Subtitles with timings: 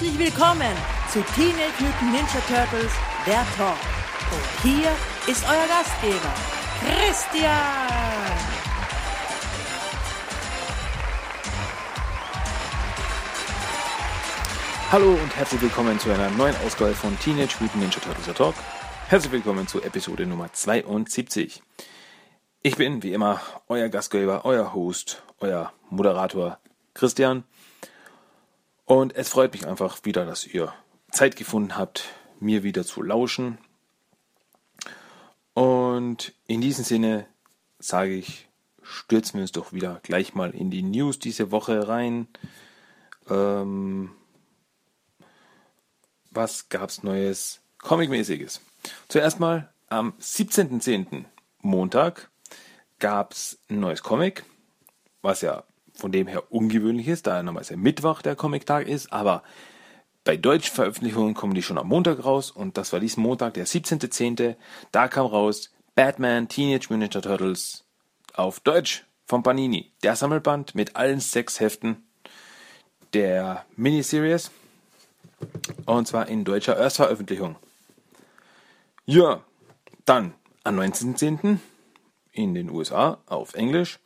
[0.00, 0.74] Herzlich willkommen
[1.12, 2.90] zu Teenage Mutant Ninja Turtles,
[3.26, 3.76] der Talk.
[4.32, 4.88] Und hier
[5.26, 6.32] ist euer Gastgeber,
[6.80, 7.52] Christian.
[14.90, 18.54] Hallo und herzlich willkommen zu einer neuen Ausgabe von Teenage Mutant Ninja Turtles der Talk.
[19.08, 21.62] Herzlich willkommen zu Episode Nummer 72.
[22.62, 26.58] Ich bin wie immer euer Gastgeber, euer Host, euer Moderator
[26.94, 27.44] Christian.
[28.90, 30.74] Und es freut mich einfach wieder, dass ihr
[31.12, 33.58] Zeit gefunden habt, mir wieder zu lauschen.
[35.54, 37.28] Und in diesem Sinne
[37.78, 38.48] sage ich,
[38.82, 42.26] stürzen wir uns doch wieder gleich mal in die News diese Woche rein.
[43.28, 44.10] Ähm,
[46.32, 48.60] was gab's Neues Comic-mäßiges?
[49.06, 51.26] Zuerst mal am 17.10.
[51.60, 52.28] Montag
[52.98, 54.44] gab's ein neues Comic,
[55.22, 55.62] was ja
[56.00, 59.42] von dem her ungewöhnlich ist, da normalerweise Mittwoch der Comic-Tag ist, aber
[60.24, 63.66] bei deutschen Veröffentlichungen kommen die schon am Montag raus und das war diesen Montag, der
[63.66, 64.56] 17.10.
[64.92, 67.84] Da kam raus Batman Teenage Mutant Turtles
[68.34, 69.92] auf Deutsch von Panini.
[70.02, 72.04] Der Sammelband mit allen sechs Heften
[73.12, 74.50] der Miniseries
[75.86, 77.56] und zwar in deutscher Erstveröffentlichung.
[79.06, 79.42] Ja,
[80.04, 80.34] dann
[80.64, 81.58] am 19.10.
[82.32, 83.98] in den USA auf Englisch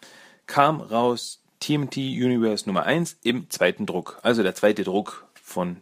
[0.47, 4.19] kam raus TMT Universe Nummer 1 im zweiten Druck.
[4.21, 5.81] Also der zweite Druck von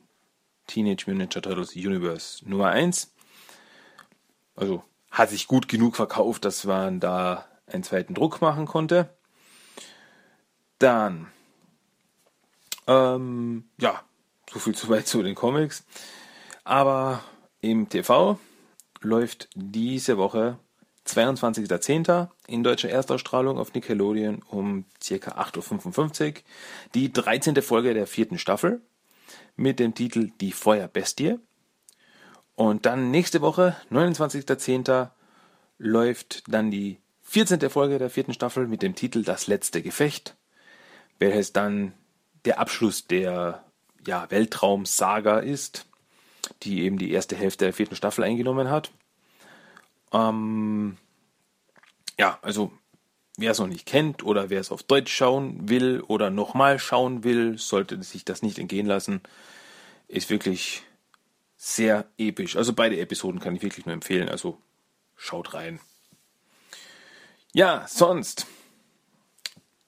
[0.68, 3.12] Teenage Ninja Turtles Universe Nummer 1.
[4.54, 9.12] Also hat sich gut genug verkauft, dass man da einen zweiten Druck machen konnte.
[10.78, 11.26] Dann,
[12.86, 14.04] ähm, ja,
[14.52, 15.84] so viel zu weit zu den Comics.
[16.62, 17.24] Aber
[17.60, 18.38] im TV
[19.00, 20.60] läuft diese Woche
[21.06, 22.28] 22.10.
[22.46, 25.14] in deutscher Erstausstrahlung auf Nickelodeon um ca.
[25.14, 26.34] 8.55 Uhr
[26.94, 27.60] die 13.
[27.62, 28.80] Folge der vierten Staffel
[29.56, 31.38] mit dem Titel Die Feuerbestie.
[32.54, 35.10] Und dann nächste Woche, 29.10.,
[35.78, 37.68] läuft dann die 14.
[37.70, 40.36] Folge der vierten Staffel mit dem Titel Das letzte Gefecht,
[41.18, 41.94] welches dann
[42.44, 43.64] der Abschluss der
[44.06, 45.86] ja, Weltraum-Saga ist,
[46.62, 48.90] die eben die erste Hälfte der vierten Staffel eingenommen hat.
[50.12, 50.96] Ähm,
[52.18, 52.72] ja, also
[53.36, 57.24] wer es noch nicht kennt oder wer es auf Deutsch schauen will oder nochmal schauen
[57.24, 59.20] will, sollte sich das nicht entgehen lassen.
[60.08, 60.82] Ist wirklich
[61.56, 62.56] sehr episch.
[62.56, 64.28] Also beide Episoden kann ich wirklich nur empfehlen.
[64.28, 64.58] Also
[65.16, 65.80] schaut rein.
[67.52, 68.46] Ja, sonst.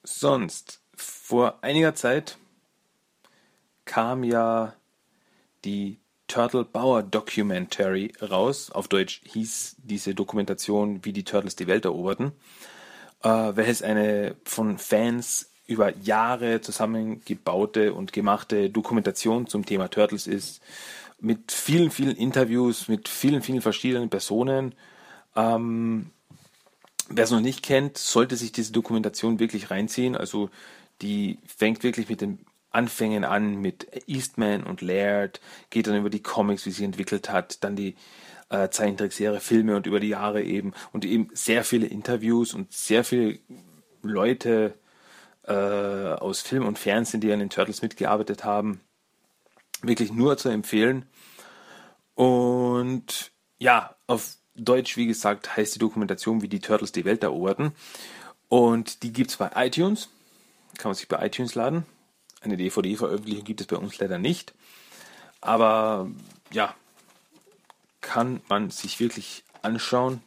[0.02, 0.80] Sonst.
[0.96, 2.38] Vor einiger Zeit
[3.84, 4.74] kam ja
[5.64, 8.70] die Turtle Bauer Documentary raus.
[8.70, 12.32] Auf Deutsch hieß diese Dokumentation, wie die Turtles die Welt eroberten,
[13.22, 20.62] äh, welches eine von Fans über Jahre zusammengebaute und gemachte Dokumentation zum Thema Turtles ist,
[21.20, 24.74] mit vielen, vielen Interviews, mit vielen, vielen verschiedenen Personen.
[25.34, 26.10] Ähm,
[27.08, 30.16] Wer es noch nicht kennt, sollte sich diese Dokumentation wirklich reinziehen.
[30.16, 30.48] Also
[31.02, 32.38] die fängt wirklich mit den
[32.74, 35.40] Anfängen an mit Eastman und Laird,
[35.70, 37.96] geht dann über die Comics, wie sie entwickelt hat, dann die
[38.50, 43.04] äh, Zeichentrickserie, Filme und über die Jahre eben und eben sehr viele Interviews und sehr
[43.04, 43.38] viele
[44.02, 44.74] Leute
[45.46, 48.80] äh, aus Film und Fernsehen, die an den Turtles mitgearbeitet haben.
[49.82, 51.06] Wirklich nur zu empfehlen.
[52.14, 57.72] Und ja, auf Deutsch, wie gesagt, heißt die Dokumentation, wie die Turtles die Welt eroberten.
[58.48, 60.08] Und die gibt es bei iTunes.
[60.78, 61.84] Kann man sich bei iTunes laden.
[62.44, 64.54] Eine DVD-Veröffentlichung gibt es bei uns leider nicht.
[65.40, 66.08] Aber
[66.52, 66.74] ja,
[68.00, 70.22] kann man sich wirklich anschauen.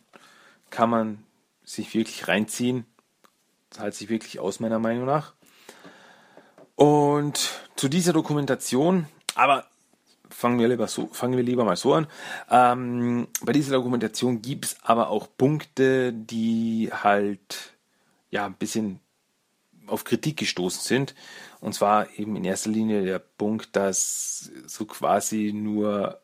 [0.70, 1.24] Kann man
[1.64, 2.86] sich wirklich reinziehen.
[3.70, 5.34] Zahlt sich wirklich aus, meiner Meinung nach.
[6.76, 9.66] Und zu dieser Dokumentation, aber
[10.30, 12.08] fangen wir lieber, so, fangen wir lieber mal so an.
[12.50, 17.74] Ähm, bei dieser Dokumentation gibt es aber auch Punkte, die halt
[18.30, 19.00] ja ein bisschen
[19.88, 21.16] auf Kritik gestoßen sind.
[21.60, 26.22] Und zwar eben in erster Linie der Punkt, dass so quasi nur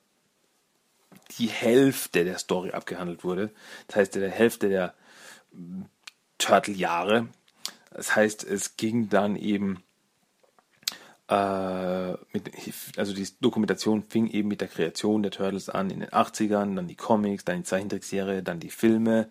[1.37, 3.51] die Hälfte der Story abgehandelt wurde.
[3.87, 4.93] Das heißt, der Hälfte der
[6.37, 7.27] Turtle-Jahre.
[7.91, 9.83] Das heißt, es ging dann eben
[11.29, 12.51] äh, mit,
[12.97, 16.87] also die Dokumentation fing eben mit der Kreation der Turtles an in den 80ern, dann
[16.87, 19.29] die Comics, dann die Zeichentrickserie, dann die Filme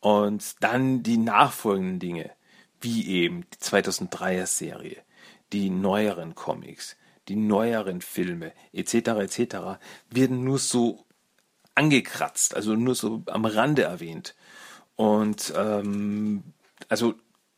[0.00, 2.30] und dann die nachfolgenden Dinge,
[2.80, 4.96] wie eben die 2003er Serie,
[5.52, 6.96] die neueren Comics,
[7.28, 8.94] die neueren Filme etc.
[8.94, 9.56] etc.
[10.10, 11.04] werden nur so
[11.74, 14.34] angekratzt, also nur so am Rande erwähnt.
[14.96, 16.42] Und ähm,
[16.88, 17.14] also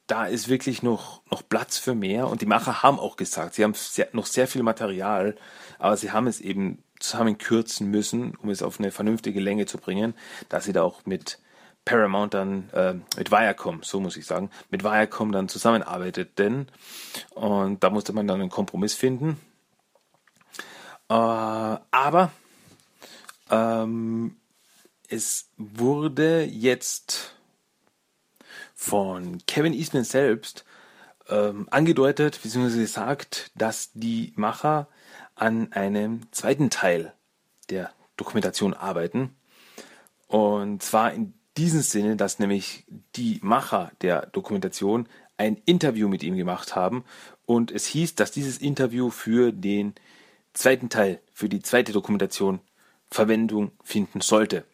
[0.07, 2.29] da ist wirklich noch, noch Platz für mehr.
[2.29, 5.37] Und die Macher haben auch gesagt, sie haben sehr, noch sehr viel Material,
[5.79, 10.15] aber sie haben es eben zusammenkürzen müssen, um es auf eine vernünftige Länge zu bringen,
[10.49, 11.39] dass sie da auch mit
[11.85, 16.69] Paramount dann, äh, mit Viacom, so muss ich sagen, mit Viacom dann zusammenarbeitet, denn
[17.31, 19.41] und da musste man dann einen Kompromiss finden.
[21.09, 22.31] Äh, aber
[23.51, 24.37] ähm,
[25.09, 27.35] es wurde jetzt
[28.75, 30.65] von Kevin Eastman selbst
[31.29, 32.79] ähm, angedeutet bzw.
[32.79, 34.89] gesagt, dass die Macher
[35.35, 37.13] an einem zweiten Teil
[37.71, 39.37] der Dokumentation arbeiten.
[40.29, 46.37] Und zwar in diesem Sinne, dass nämlich die Macher der Dokumentation ein Interview mit ihm
[46.37, 47.05] gemacht haben
[47.47, 49.95] und es hieß, dass dieses Interview für den
[50.55, 52.61] zweiten Teil, für die zweite Dokumentation
[53.11, 54.65] Verwendung finden sollte.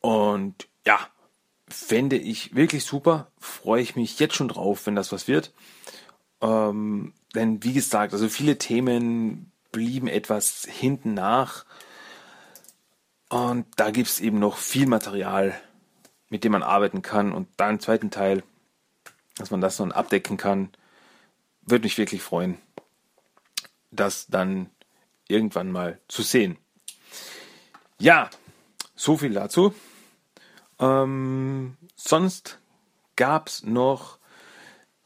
[0.00, 0.98] Und ja,
[1.68, 3.30] fände ich wirklich super.
[3.38, 5.52] Freue ich mich jetzt schon drauf, wenn das was wird.
[6.40, 11.64] Ähm, denn wie gesagt, also viele Themen blieben etwas hinten nach.
[13.30, 15.58] Und da gibt es eben noch viel Material,
[16.28, 17.32] mit dem man arbeiten kann.
[17.32, 18.42] Und da im zweiten Teil,
[19.36, 20.70] dass man das dann abdecken kann,
[21.62, 22.58] würde mich wirklich freuen,
[23.92, 24.68] das dann
[25.28, 26.58] irgendwann mal zu sehen.
[27.98, 28.30] Ja,
[28.96, 29.74] so viel dazu.
[30.80, 32.58] Ähm, sonst
[33.14, 34.18] gab es noch,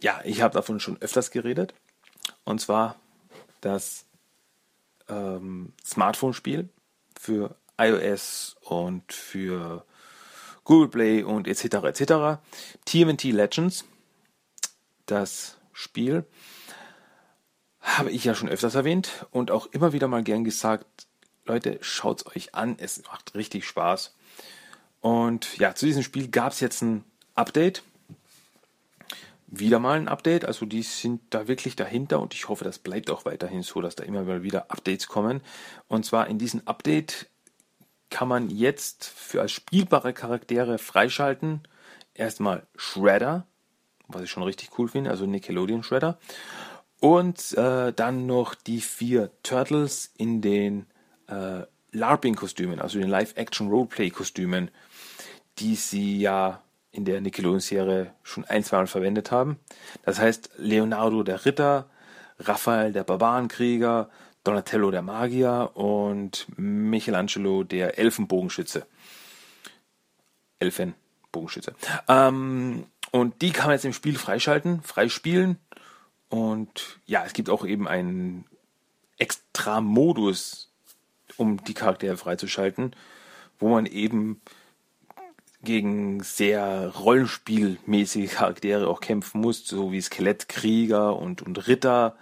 [0.00, 1.74] ja, ich habe davon schon öfters geredet,
[2.44, 2.96] und zwar
[3.60, 4.06] das
[5.08, 6.70] ähm, Smartphone-Spiel
[7.20, 9.84] für iOS und für
[10.64, 11.64] Google Play und etc.
[11.84, 12.40] etc.
[12.84, 13.84] TMNT Legends,
[15.06, 16.24] das Spiel,
[17.80, 21.06] habe ich ja schon öfters erwähnt und auch immer wieder mal gern gesagt,
[21.44, 24.14] Leute, schaut es euch an, es macht richtig Spaß.
[25.00, 27.04] Und ja, zu diesem Spiel gab es jetzt ein
[27.34, 27.82] Update.
[29.46, 30.46] Wieder mal ein Update.
[30.46, 33.96] Also die sind da wirklich dahinter und ich hoffe, das bleibt auch weiterhin so, dass
[33.96, 35.42] da immer mal wieder Updates kommen.
[35.86, 37.26] Und zwar in diesem Update
[38.14, 41.62] kann man jetzt für als spielbare Charaktere freischalten.
[42.14, 43.44] Erstmal Shredder,
[44.06, 46.18] was ich schon richtig cool finde, also Nickelodeon Shredder.
[47.00, 50.86] Und äh, dann noch die vier Turtles in den
[51.26, 54.70] äh, LARPing-Kostümen, also den Live-Action-Roleplay-Kostümen
[55.58, 59.58] die sie ja in der Nickelodeon-Serie schon ein, zwei Mal verwendet haben.
[60.04, 61.90] Das heißt, Leonardo der Ritter,
[62.38, 64.08] Raphael der Barbarenkrieger,
[64.44, 68.86] Donatello der Magier und Michelangelo der Elfenbogenschütze.
[70.58, 71.74] Elfenbogenschütze.
[72.08, 75.58] Ähm, und die kann man jetzt im Spiel freischalten, freispielen.
[76.28, 78.44] Und ja, es gibt auch eben einen
[79.18, 80.72] extra Modus,
[81.36, 82.94] um die Charaktere freizuschalten,
[83.58, 84.42] wo man eben
[85.62, 92.16] gegen sehr rollenspielmäßige Charaktere auch kämpfen muss, so wie Skelettkrieger und, und Ritter,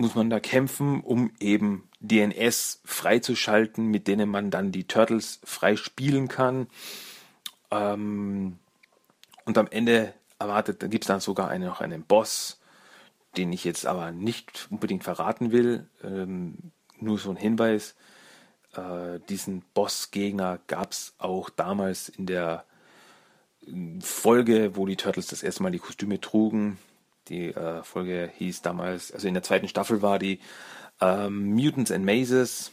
[0.00, 5.76] muss man da kämpfen, um eben DNS freizuschalten, mit denen man dann die Turtles frei
[5.76, 6.66] spielen kann.
[7.70, 8.58] Ähm,
[9.44, 12.60] und am Ende erwartet, da gibt es dann sogar eine, noch einen Boss,
[13.36, 15.88] den ich jetzt aber nicht unbedingt verraten will.
[16.02, 17.94] Ähm, nur so ein Hinweis.
[18.74, 22.64] Äh, diesen Bossgegner gab es auch damals in der
[24.00, 26.78] Folge, wo die Turtles das erste Mal die Kostüme trugen.
[27.30, 30.40] Die äh, Folge hieß damals, also in der zweiten Staffel war die
[31.00, 32.72] ähm, Mutants and Mazes.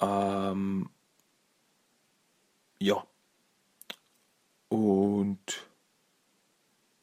[0.00, 0.88] Ähm,
[2.78, 3.04] ja.
[4.68, 5.66] Und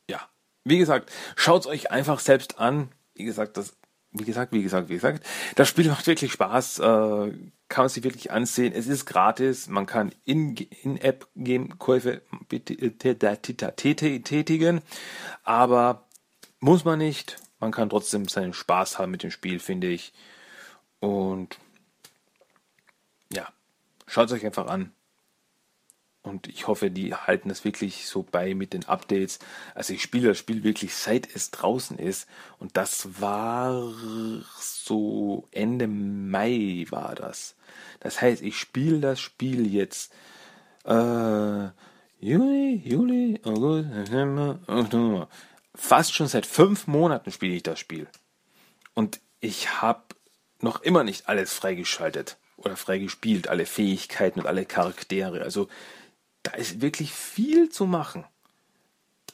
[0.10, 0.22] ja,
[0.64, 2.90] wie gesagt, schaut es euch einfach selbst an.
[3.14, 3.76] Wie gesagt, das
[4.14, 7.34] wie gesagt, wie gesagt, wie gesagt, das Spiel macht wirklich Spaß, äh,
[7.68, 8.74] kann man sich wirklich ansehen.
[8.74, 12.22] Es ist gratis, man kann In-App-Game-Käufe
[13.76, 14.82] tätigen,
[15.44, 16.08] aber
[16.60, 17.38] muss man nicht.
[17.60, 20.14] Man kann trotzdem seinen Spaß haben mit dem Spiel, finde ich.
[21.00, 21.58] Und
[23.32, 23.48] ja,
[24.06, 24.92] schaut es euch einfach an.
[26.24, 29.40] Und ich hoffe, die halten das wirklich so bei mit den Updates.
[29.76, 32.30] Also ich spiele das Spiel wirklich seit es draußen ist.
[32.60, 33.94] Und das war
[34.58, 37.56] so Ende Mai war das.
[38.00, 40.14] Das heißt, ich spiele das Spiel jetzt
[40.86, 41.68] äh,
[42.20, 45.28] Juli, Juli, August, September, Oktober.
[45.76, 48.08] Fast schon seit fünf Monaten spiele ich das Spiel.
[48.94, 50.04] Und ich habe
[50.62, 55.42] noch immer nicht alles freigeschaltet oder freigespielt, alle Fähigkeiten und alle Charaktere.
[55.42, 55.68] Also
[56.44, 58.26] da ist wirklich viel zu machen.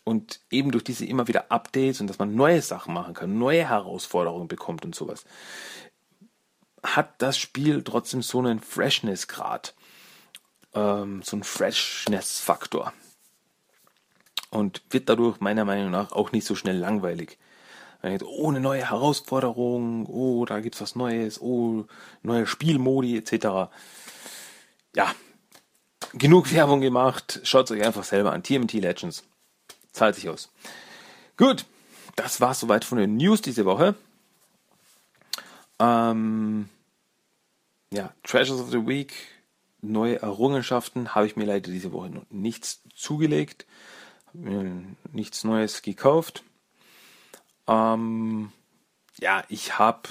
[0.04, 3.68] Und eben durch diese immer wieder Updates und dass man neue Sachen machen kann, neue
[3.68, 5.26] Herausforderungen bekommt und sowas,
[6.82, 9.76] hat das Spiel trotzdem so einen Freshness-Grad,
[10.74, 12.94] ähm, so einen Freshness-Faktor.
[14.52, 17.38] Und wird dadurch meiner Meinung nach auch nicht so schnell langweilig.
[18.02, 21.86] Oh, eine neue Herausforderung, oh, da gibt's was Neues, oh,
[22.24, 23.70] neue Spielmodi etc.
[24.96, 25.14] Ja,
[26.14, 27.40] genug Werbung gemacht.
[27.44, 28.44] Schaut euch einfach selber an.
[28.44, 29.24] TMT Legends.
[29.92, 30.52] Zahlt sich aus.
[31.38, 31.66] Gut,
[32.16, 33.96] das war's soweit von den News diese Woche.
[35.80, 36.70] Ähm,
[37.92, 39.14] ja, Treasures of the Week,
[39.82, 43.66] neue Errungenschaften habe ich mir leider diese Woche noch nichts zugelegt,
[44.34, 46.44] nichts Neues gekauft.
[47.68, 48.52] Ähm,
[49.20, 50.10] ja, ich habe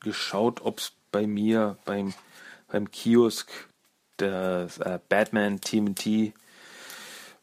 [0.00, 2.14] geschaut, ob es bei mir beim,
[2.68, 3.50] beim Kiosk
[4.18, 6.32] das äh, Batman TMT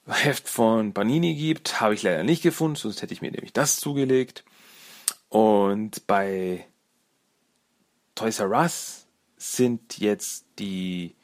[0.07, 1.81] Heft von Panini gibt.
[1.81, 4.43] Habe ich leider nicht gefunden, sonst hätte ich mir nämlich das zugelegt.
[5.29, 6.65] Und bei
[8.13, 11.15] Toys R Us sind jetzt die,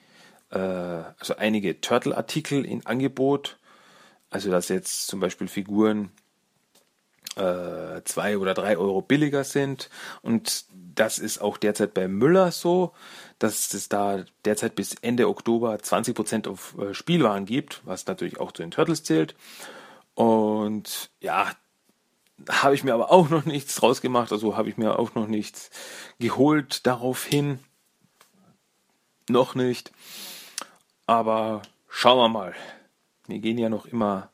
[0.49, 3.57] äh, also einige Turtle-Artikel in Angebot.
[4.29, 6.11] Also dass jetzt zum Beispiel Figuren
[7.35, 9.89] äh, zwei oder drei Euro billiger sind.
[10.21, 12.93] Und das ist auch derzeit bei Müller so,
[13.39, 18.51] dass es da derzeit bis Ende Oktober 20% auf äh, Spielwaren gibt, was natürlich auch
[18.51, 19.35] zu den Turtles zählt.
[20.13, 21.51] Und ja,
[22.49, 25.27] habe ich mir aber auch noch nichts draus gemacht, also habe ich mir auch noch
[25.27, 25.69] nichts
[26.19, 27.59] geholt daraufhin.
[29.29, 29.91] Noch nicht.
[31.05, 32.55] Aber schauen wir mal.
[33.27, 34.29] Mir gehen ja noch immer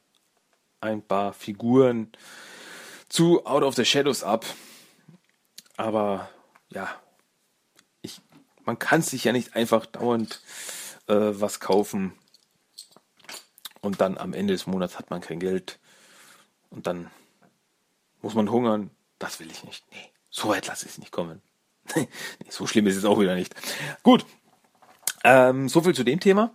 [0.82, 2.12] ein paar Figuren
[3.10, 4.46] zu Out of the Shadows ab.
[5.76, 6.30] Aber
[6.70, 6.90] ja,
[8.02, 8.22] ich,
[8.66, 10.42] man kann sich ja nicht einfach dauernd
[11.08, 12.14] äh, was kaufen
[13.82, 15.80] und dann am Ende des Monats hat man kein Geld
[16.70, 17.10] und dann
[18.22, 18.90] muss man hungern.
[19.20, 19.86] Das will ich nicht.
[19.92, 21.42] Nee, so weit lasse ich es nicht kommen.
[21.96, 22.08] nee,
[22.50, 23.56] so schlimm ist es auch wieder nicht.
[24.04, 24.26] Gut,
[25.24, 26.52] ähm, so viel zu dem Thema.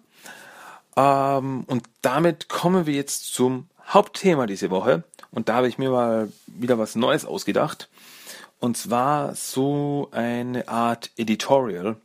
[0.97, 5.05] Ähm, und damit kommen wir jetzt zum Hauptthema diese Woche.
[5.31, 7.89] Und da habe ich mir mal wieder was Neues ausgedacht.
[8.63, 11.97] Und zwar so eine Art Editorial.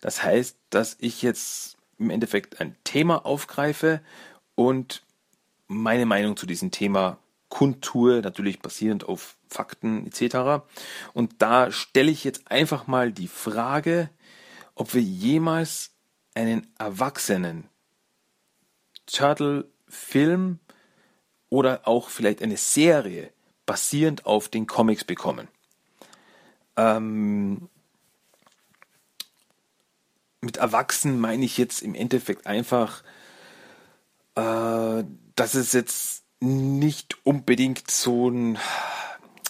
[0.00, 4.00] Das heißt, dass ich jetzt im Endeffekt ein Thema aufgreife
[4.56, 5.04] und
[5.68, 10.64] meine Meinung zu diesem Thema kundtue, natürlich basierend auf Fakten etc.
[11.12, 14.10] Und da stelle ich jetzt einfach mal die Frage,
[14.74, 15.92] ob wir jemals
[16.34, 17.68] einen erwachsenen
[19.06, 20.58] Turtle-Film
[21.50, 23.32] oder auch vielleicht eine Serie
[23.64, 25.46] basierend auf den Comics bekommen.
[26.76, 27.68] Ähm,
[30.40, 33.02] mit Erwachsenen meine ich jetzt im Endeffekt einfach,
[34.34, 38.56] äh, dass es jetzt nicht unbedingt so ein,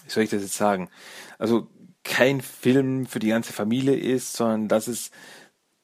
[0.04, 0.90] wie soll ich das jetzt sagen,
[1.38, 1.68] also
[2.02, 5.10] kein Film für die ganze Familie ist, sondern dass es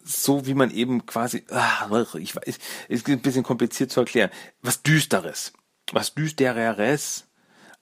[0.02, 4.30] so wie man eben quasi, ach, ich weiß, ist ein bisschen kompliziert zu erklären,
[4.62, 5.52] was Düsteres.
[5.92, 7.25] Was Düstereres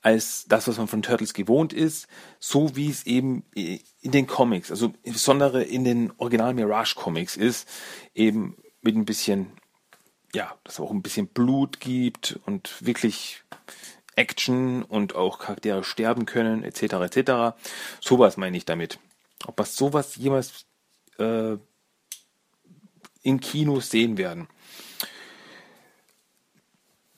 [0.04, 2.08] als das, was man von Turtles gewohnt ist,
[2.38, 7.66] so wie es eben in den Comics, also insbesondere in den Original Mirage Comics ist,
[8.14, 9.52] eben mit ein bisschen,
[10.34, 13.42] ja, dass es auch ein bisschen Blut gibt und wirklich
[14.14, 17.56] Action und auch Charaktere sterben können, etc., etc.
[18.02, 18.98] Sowas meine ich damit.
[19.46, 20.66] Ob wir sowas jemals
[21.18, 21.56] äh,
[23.22, 24.48] in Kinos sehen werden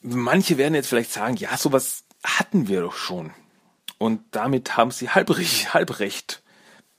[0.06, 3.32] manche werden jetzt vielleicht sagen, ja, sowas hatten wir doch schon.
[3.98, 5.30] Und damit haben sie halb,
[5.74, 6.42] halb recht,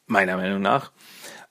[0.05, 0.91] meiner Meinung nach.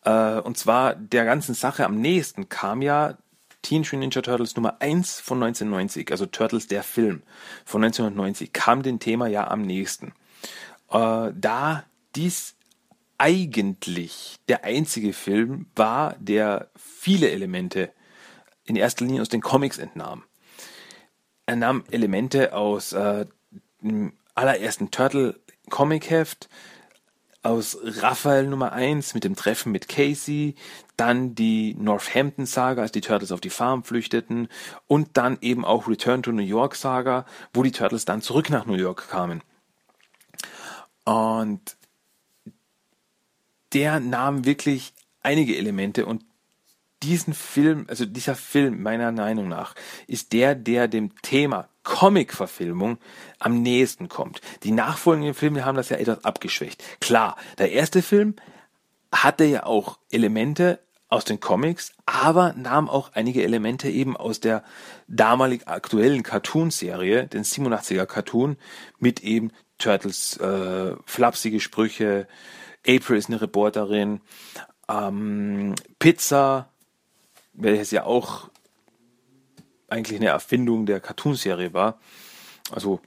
[0.04, 3.16] Äh, und zwar der ganzen Sache am nächsten kam ja
[3.62, 7.23] Teenage Mutant Ninja Turtles Nummer 1 von 1990, also Turtles der Film
[7.64, 10.12] von 1990, kam dem Thema ja am nächsten.
[10.90, 12.54] Äh, da dies
[13.18, 17.90] eigentlich der einzige Film war, der viele Elemente
[18.64, 20.25] in erster Linie aus den Comics entnahm.
[21.47, 23.26] Er nahm Elemente aus äh,
[24.35, 25.40] allerersten Turtle
[25.71, 26.49] Comic Heft,
[27.47, 30.57] aus Raphael Nummer 1 mit dem Treffen mit Casey,
[30.97, 34.49] dann die Northampton Saga, als die Turtles auf die Farm flüchteten
[34.88, 37.25] und dann eben auch Return to New York Saga,
[37.55, 39.43] wo die Turtles dann zurück nach New York kamen.
[41.05, 41.76] Und
[43.73, 46.25] der nahm wirklich einige Elemente und
[47.03, 49.75] diesen Film, also dieser Film meiner Meinung nach,
[50.07, 52.99] ist der, der dem Thema Comic-Verfilmung
[53.38, 54.41] am nächsten kommt.
[54.65, 56.83] Die nachfolgenden Filme haben das ja etwas abgeschwächt.
[57.00, 58.35] Klar, der erste Film
[59.12, 64.65] hatte ja auch Elemente aus den Comics, aber nahm auch einige Elemente eben aus der
[65.07, 68.57] damalig aktuellen Cartoon-Serie, den 87er Cartoon,
[68.99, 72.26] mit eben Turtles äh, flapsige Sprüche,
[72.87, 74.21] April ist eine Reporterin,
[74.88, 76.71] ähm, Pizza,
[77.56, 78.50] welches ja auch
[79.88, 81.98] eigentlich eine Erfindung der Cartoon-Serie war.
[82.70, 83.00] Also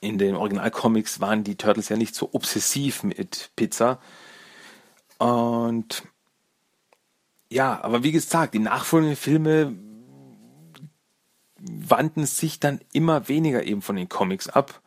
[0.00, 4.00] in den Originalcomics waren die Turtles ja nicht so obsessiv mit Pizza.
[5.18, 6.04] Und
[7.48, 9.74] ja, aber wie gesagt, die nachfolgenden Filme
[11.58, 14.80] wandten sich dann immer weniger eben von den Comics ab.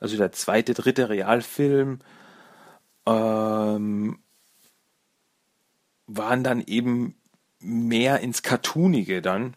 [0.00, 2.00] Also der zweite, dritte Realfilm
[3.06, 4.18] ähm,
[6.06, 7.14] waren dann eben
[7.64, 9.54] mehr ins Cartoonige dann.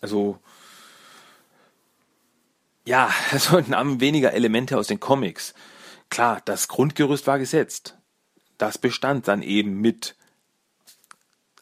[0.00, 0.38] Also
[2.84, 5.54] ja, also nahmen weniger Elemente aus den Comics.
[6.10, 7.96] Klar, das Grundgerüst war gesetzt.
[8.58, 10.14] Das bestand dann eben mit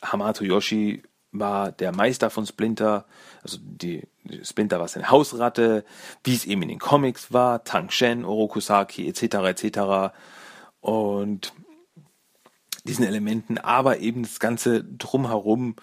[0.03, 1.03] Hamato Yoshi
[1.33, 3.07] war der Meister von Splinter,
[3.43, 5.85] also die, die Splinter war seine Hausratte,
[6.25, 9.23] wie es eben in den Comics war, Tang Shen, Orokusaki etc.
[9.23, 10.13] etc.
[10.81, 11.53] Und
[12.85, 15.77] diesen Elementen, aber eben das ganze drumherum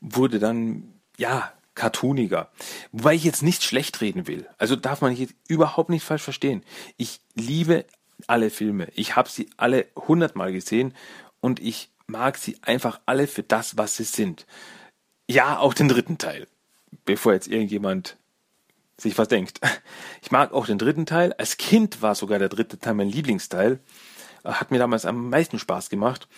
[0.00, 2.50] wurde dann ja cartooniger.
[2.92, 4.46] Wobei ich jetzt nicht schlecht reden will.
[4.58, 6.62] Also darf man jetzt überhaupt nicht falsch verstehen.
[6.96, 7.84] Ich liebe
[8.26, 8.88] alle Filme.
[8.94, 10.94] Ich habe sie alle hundertmal gesehen
[11.40, 14.46] und ich mag sie einfach alle für das, was sie sind.
[15.28, 16.46] Ja, auch den dritten Teil.
[17.04, 18.16] Bevor jetzt irgendjemand
[18.96, 19.60] sich was denkt.
[20.22, 21.32] Ich mag auch den dritten Teil.
[21.34, 23.80] Als Kind war sogar der dritte Teil mein Lieblingsteil.
[24.44, 26.28] Hat mir damals am meisten Spaß gemacht.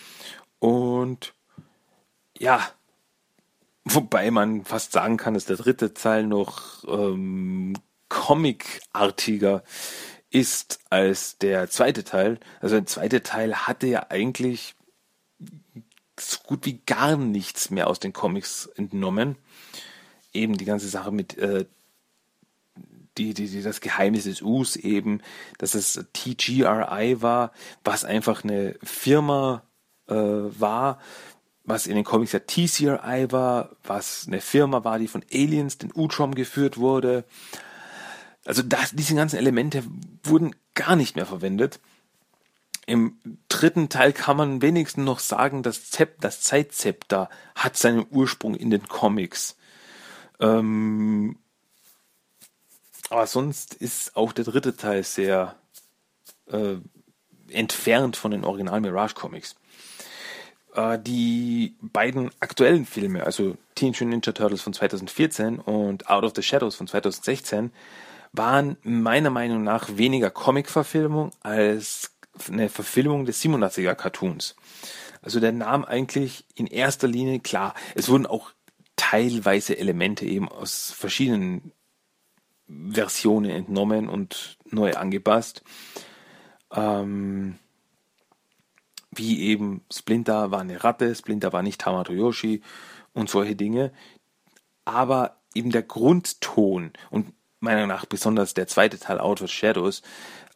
[0.59, 1.35] Und
[2.39, 2.67] ja,
[3.85, 7.75] wobei man fast sagen kann, dass der dritte Teil noch ähm,
[8.09, 9.63] comicartiger
[10.31, 12.39] ist als der zweite Teil.
[12.61, 14.75] Also der zweite Teil hatte ja eigentlich
[16.19, 19.37] so gut wie gar nichts mehr aus den Comics entnommen.
[20.33, 21.67] Eben die ganze Sache mit äh,
[23.19, 25.21] die, die, die, das Geheimnis des Us eben,
[25.59, 27.53] dass es TGRI war,
[27.85, 29.63] was einfach eine Firma
[30.09, 30.99] äh, war,
[31.65, 35.93] was in den Comics ja TCRI war, was eine Firma war, die von Aliens, den
[35.95, 37.25] Utrom geführt wurde.
[38.45, 39.83] Also das, diese ganzen Elemente
[40.23, 41.81] wurden gar nicht mehr verwendet.
[42.87, 48.55] Im dritten Teil kann man wenigstens noch sagen, das, Zep das Zeitzepter hat seinen Ursprung
[48.55, 49.57] in den Comics.
[50.39, 51.37] Ähm,
[53.11, 55.57] aber sonst ist auch der dritte Teil sehr
[56.51, 56.77] äh,
[57.49, 59.55] entfernt von den Original Mirage Comics.
[60.75, 66.33] Äh, die beiden aktuellen Filme, also Teenage Mutant Ninja Turtles von 2014 und Out of
[66.35, 67.73] the Shadows von 2016,
[68.33, 72.13] waren meiner Meinung nach weniger Comic-Verfilmung als
[72.51, 74.57] eine Verfilmung des 87er Cartoons.
[75.23, 78.51] Also der nahm eigentlich in erster Linie, klar, es wurden auch
[78.97, 81.73] teilweise Elemente eben aus verschiedenen
[82.69, 85.63] Versionen entnommen und neu angepasst.
[86.73, 87.59] Ähm,
[89.13, 92.63] wie eben Splinter war eine Ratte, Splinter war nicht Hamato Yoshi
[93.15, 93.93] und solche Dinge.
[94.85, 100.03] Aber eben der Grundton und meiner Meinung nach besonders der zweite Teil Out of Shadows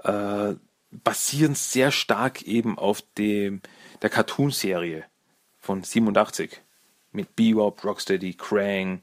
[0.05, 0.55] äh,
[0.91, 3.63] basieren sehr stark eben auf dem
[4.03, 5.05] der Cartoon-Serie
[5.59, 6.61] von 87
[7.13, 9.03] mit Bebop, Rocksteady, Krang.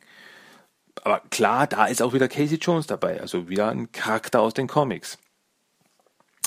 [1.08, 4.68] Aber klar, da ist auch wieder Casey Jones dabei, also wieder ein Charakter aus den
[4.68, 5.18] Comics.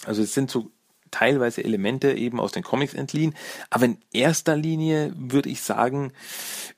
[0.05, 0.71] Also es sind so
[1.11, 3.35] teilweise Elemente eben aus den Comics entliehen,
[3.71, 6.13] aber in erster Linie würde ich sagen,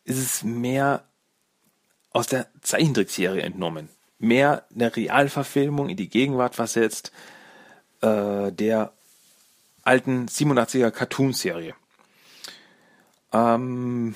[0.05, 1.03] ist es mehr
[2.12, 3.88] aus der Zeichentrickserie entnommen.
[4.21, 7.11] Mehr eine Realverfilmung in die Gegenwart versetzt,
[8.01, 8.92] äh, der
[9.83, 11.75] alten 87er Cartoon-Serie.
[13.33, 14.14] Ähm,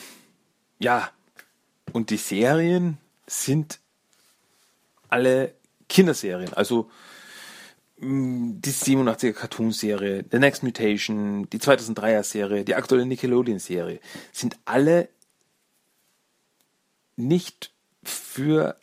[0.79, 1.11] ja,
[1.93, 3.81] und die Serien sind
[5.09, 5.55] alle
[5.89, 6.53] Kinderserien.
[6.55, 6.91] Also
[7.99, 14.01] mm, die 87er Cartoon-Serie, The Next Mutation, die 2003er-Serie, die aktuelle Nickelodeon-Serie
[14.33, 15.09] sind alle
[17.17, 18.77] nicht für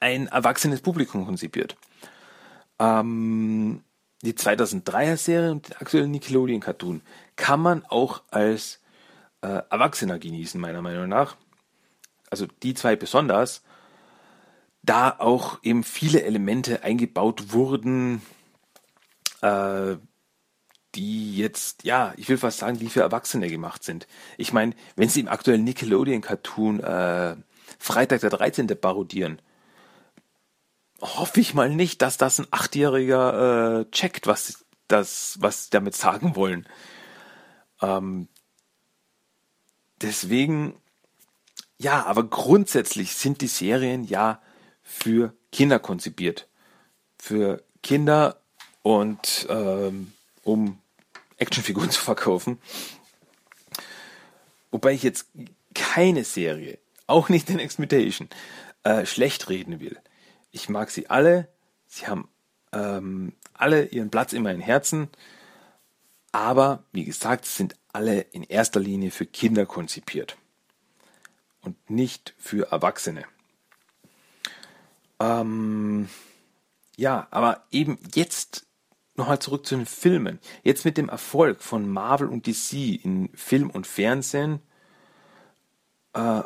[0.00, 1.76] ein erwachsenes Publikum konzipiert.
[2.78, 3.82] Ähm,
[4.22, 7.02] die 2003er Serie und den aktuellen Nickelodeon Cartoon
[7.36, 8.80] kann man auch als
[9.42, 11.36] äh, Erwachsener genießen, meiner Meinung nach.
[12.30, 13.62] Also die zwei besonders,
[14.82, 18.22] da auch eben viele Elemente eingebaut wurden,
[19.42, 19.96] äh,
[20.94, 24.06] die jetzt, ja, ich will fast sagen, die für Erwachsene gemacht sind.
[24.36, 27.36] Ich meine, wenn sie im aktuellen Nickelodeon-Cartoon äh,
[27.78, 28.66] Freitag der 13.
[28.80, 29.40] parodieren,
[31.00, 35.94] hoffe ich mal nicht, dass das ein Achtjähriger äh, checkt, was das, was sie damit
[35.94, 36.66] sagen wollen.
[37.82, 38.28] Ähm,
[40.00, 40.74] deswegen,
[41.78, 44.42] ja, aber grundsätzlich sind die Serien ja
[44.82, 46.48] für Kinder konzipiert.
[47.18, 48.40] Für Kinder
[48.82, 50.12] und ähm,
[50.42, 50.78] um
[51.36, 52.58] Actionfiguren zu verkaufen.
[54.70, 55.26] Wobei ich jetzt
[55.74, 58.28] keine Serie, auch nicht in Exploitation,
[58.82, 59.98] äh, schlecht reden will.
[60.50, 61.48] Ich mag sie alle.
[61.86, 62.28] Sie haben
[62.72, 65.08] ähm, alle ihren Platz in meinem Herzen.
[66.32, 70.36] Aber wie gesagt, sind alle in erster Linie für Kinder konzipiert
[71.68, 73.24] und nicht für Erwachsene.
[75.20, 76.08] Ähm,
[76.96, 78.66] ja, aber eben jetzt
[79.16, 80.38] nochmal zurück zu den Filmen.
[80.62, 84.60] Jetzt mit dem Erfolg von Marvel und DC in Film und Fernsehen
[86.14, 86.42] äh,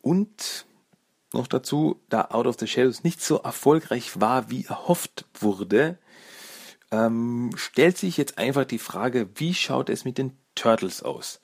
[0.00, 0.66] und
[1.32, 5.98] noch dazu, da Out of the Shadows nicht so erfolgreich war, wie erhofft wurde,
[6.90, 11.40] ähm, stellt sich jetzt einfach die Frage, wie schaut es mit den Turtles aus?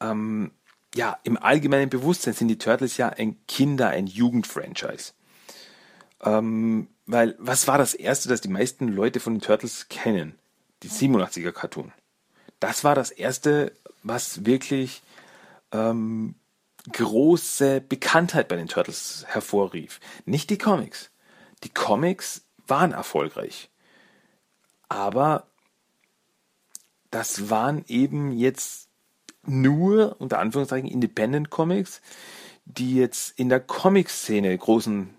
[0.00, 0.50] Ähm,
[0.94, 5.12] ja, im allgemeinen Bewusstsein sind die Turtles ja ein Kinder-, ein Jugendfranchise.
[6.22, 10.38] Ähm, weil, was war das erste, das die meisten Leute von den Turtles kennen?
[10.82, 11.92] Die 87er Cartoon.
[12.60, 15.02] Das war das erste, was wirklich
[15.72, 16.34] ähm,
[16.92, 20.00] große Bekanntheit bei den Turtles hervorrief.
[20.24, 21.10] Nicht die Comics.
[21.62, 23.70] Die Comics waren erfolgreich.
[24.88, 25.46] Aber
[27.10, 28.88] das waren eben jetzt
[29.46, 32.00] nur, unter Anführungszeichen, Independent Comics,
[32.64, 35.10] die jetzt in der Comic-Szene großen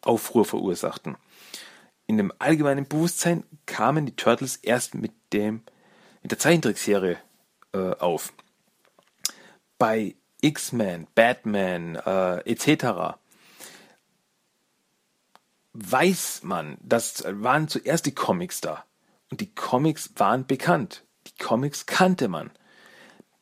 [0.00, 1.16] Aufruhr verursachten.
[2.06, 5.62] In dem allgemeinen Bewusstsein kamen die Turtles erst mit dem
[6.22, 7.18] mit der Zeichentrickserie
[7.72, 8.32] äh, auf.
[9.78, 13.18] Bei X-Men, Batman äh, etc.
[15.72, 18.84] weiß man, das waren zuerst die Comics da.
[19.30, 21.04] Und die Comics waren bekannt.
[21.26, 22.50] Die Comics kannte man.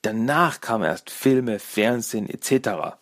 [0.02, 2.96] Danach kamen erst Filme, Fernsehen etc.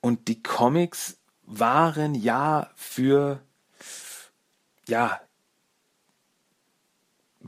[0.00, 3.40] Und die Comics waren ja für
[4.88, 5.20] ja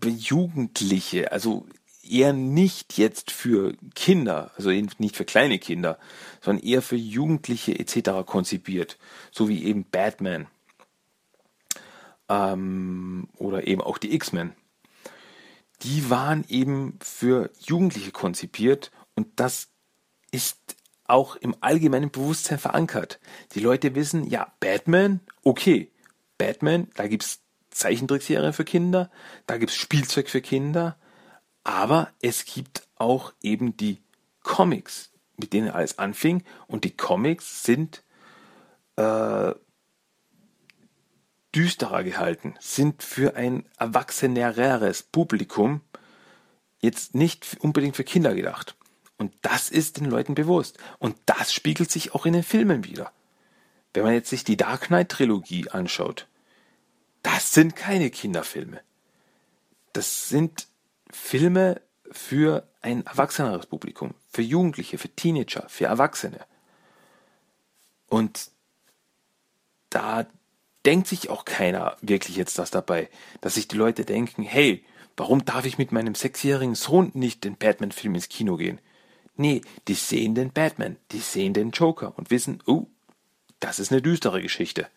[0.05, 1.67] Jugendliche, also
[2.09, 5.99] eher nicht jetzt für Kinder, also nicht für kleine Kinder,
[6.41, 8.25] sondern eher für Jugendliche etc.
[8.27, 8.99] konzipiert,
[9.31, 10.47] so wie eben Batman
[12.29, 14.53] ähm, oder eben auch die X-Men.
[15.83, 19.69] Die waren eben für Jugendliche konzipiert und das
[20.31, 23.19] ist auch im allgemeinen Bewusstsein verankert.
[23.53, 25.91] Die Leute wissen, ja, Batman, okay,
[26.37, 29.11] Batman, da gibt's Zeichentrickserien für Kinder,
[29.47, 30.97] da gibt's Spielzeug für Kinder,
[31.65, 34.03] aber es gibt auch eben die
[34.43, 38.03] Comics, mit denen alles anfing und die Comics sind
[38.97, 39.55] äh,
[41.59, 45.81] düsterer gehalten, sind für ein erwachseneres Publikum
[46.79, 48.77] jetzt nicht unbedingt für Kinder gedacht.
[49.17, 50.79] Und das ist den Leuten bewusst.
[51.01, 53.11] Und das spiegelt sich auch in den Filmen wieder.
[53.93, 56.29] Wenn man jetzt sich die Dark Knight Trilogie anschaut,
[57.25, 58.81] das sind keine Kinderfilme.
[59.93, 60.69] Das sind
[61.11, 66.39] Filme für ein erwachseneres Publikum, für Jugendliche, für Teenager, für Erwachsene.
[68.07, 68.53] Und
[69.91, 70.29] da
[70.87, 73.09] denkt sich auch keiner wirklich jetzt das dabei,
[73.41, 74.85] dass sich die Leute denken, hey,
[75.17, 78.81] warum darf ich mit meinem sechsjährigen Sohn nicht den Batman-Film ins Kino gehen?
[79.37, 82.87] Nee, die sehen den Batman, die sehen den Joker und wissen, oh,
[83.61, 84.89] das ist eine düstere Geschichte.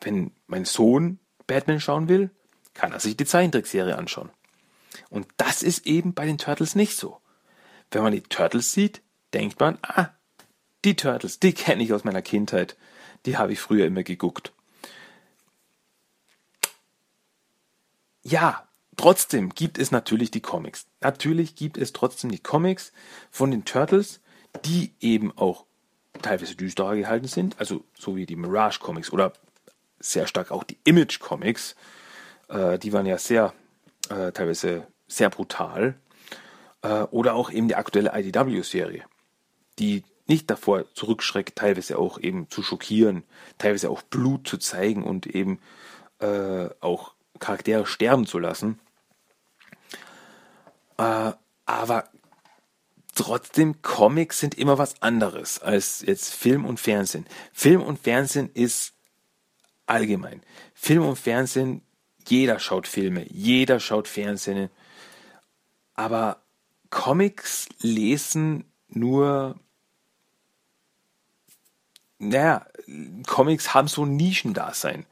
[0.00, 2.30] Wenn mein Sohn Batman schauen will,
[2.74, 4.30] kann er sich die Zeichentrickserie anschauen.
[5.08, 7.20] Und das ist eben bei den Turtles nicht so.
[7.90, 9.02] Wenn man die Turtles sieht,
[9.34, 10.10] denkt man, ah,
[10.84, 12.76] die Turtles, die kenne ich aus meiner Kindheit.
[13.26, 14.52] Die habe ich früher immer geguckt.
[18.22, 18.68] Ja,
[19.00, 20.84] Trotzdem gibt es natürlich die Comics.
[21.00, 22.92] Natürlich gibt es trotzdem die Comics
[23.30, 24.20] von den Turtles,
[24.66, 25.64] die eben auch
[26.20, 29.32] teilweise düsterer gehalten sind, also so wie die Mirage Comics oder
[30.00, 31.76] sehr stark auch die Image Comics.
[32.48, 33.54] Äh, die waren ja sehr,
[34.10, 35.94] äh, teilweise sehr brutal.
[36.82, 39.04] Äh, oder auch eben die aktuelle IDW-Serie,
[39.78, 43.22] die nicht davor zurückschreckt, teilweise auch eben zu schockieren,
[43.56, 45.58] teilweise auch Blut zu zeigen und eben
[46.18, 48.78] äh, auch Charaktere sterben zu lassen.
[50.98, 51.32] Äh,
[51.66, 52.08] aber
[53.14, 57.26] trotzdem, Comics sind immer was anderes als jetzt Film und Fernsehen.
[57.52, 58.94] Film und Fernsehen ist
[59.86, 60.42] allgemein.
[60.74, 61.82] Film und Fernsehen
[62.28, 64.70] jeder schaut Filme, jeder schaut Fernsehen,
[65.94, 66.42] aber
[66.90, 69.58] Comics lesen nur,
[72.18, 72.66] naja,
[73.26, 75.06] Comics haben so ein Nischendasein.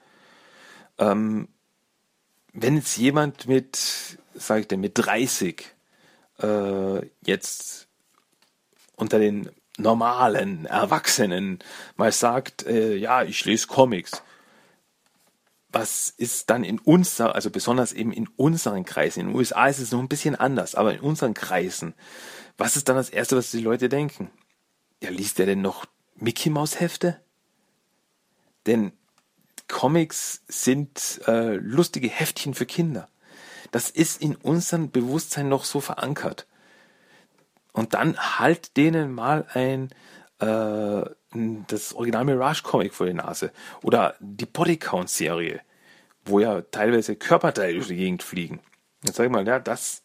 [0.99, 1.49] Ähm,
[2.63, 5.65] wenn jetzt jemand mit, sag ich denn, mit 30
[6.41, 7.89] äh, jetzt
[8.97, 11.61] unter den normalen Erwachsenen
[11.97, 14.23] mal sagt, äh, ja, ich lese Comics,
[15.71, 19.79] was ist dann in unser, also besonders eben in unseren Kreisen, in den USA ist
[19.79, 21.95] es noch ein bisschen anders, aber in unseren Kreisen,
[22.57, 24.31] was ist dann das Erste, was die Leute denken?
[25.03, 25.85] Ja, liest der denn noch
[26.17, 27.21] Mickey Maus Hefte?
[28.67, 28.93] Denn
[29.69, 33.09] Comics sind äh, lustige Heftchen für Kinder.
[33.71, 36.47] Das ist in unserem Bewusstsein noch so verankert.
[37.73, 39.91] Und dann halt denen mal ein
[40.41, 41.05] äh,
[41.67, 43.53] das Original Mirage Comic vor die Nase
[43.83, 45.61] oder die Bodycount Serie,
[46.25, 48.61] wo ja teilweise Körperteile durch die Gegend fliegen.
[49.05, 50.03] Jetzt sag ich mal, ja, das,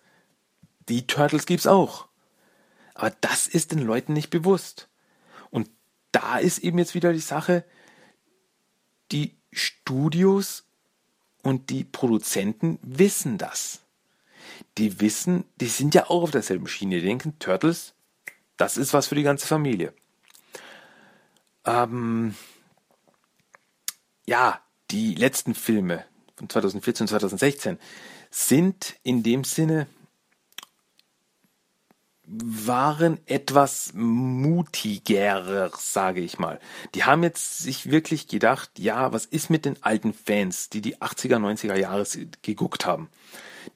[0.89, 2.08] die Turtles gibt's auch.
[2.93, 4.89] Aber das ist den Leuten nicht bewusst.
[5.49, 5.69] Und
[6.12, 7.63] da ist eben jetzt wieder die Sache,
[9.12, 10.66] die Studios
[11.42, 13.82] und die Produzenten wissen das.
[14.78, 17.00] Die wissen, die sind ja auch auf derselben Schiene.
[17.00, 17.94] Die denken, Turtles,
[18.58, 19.94] das ist was für die ganze Familie.
[21.66, 22.36] Ähm,
[24.26, 24.62] ja,
[24.92, 27.80] die letzten Filme von 2014 und 2016
[28.30, 29.88] sind in dem Sinne
[32.26, 36.60] waren etwas mutiger, sage ich mal.
[36.96, 40.98] Die haben jetzt sich wirklich gedacht, ja, was ist mit den alten Fans, die die
[40.98, 42.06] 80er, 90er Jahre
[42.42, 43.10] geguckt haben?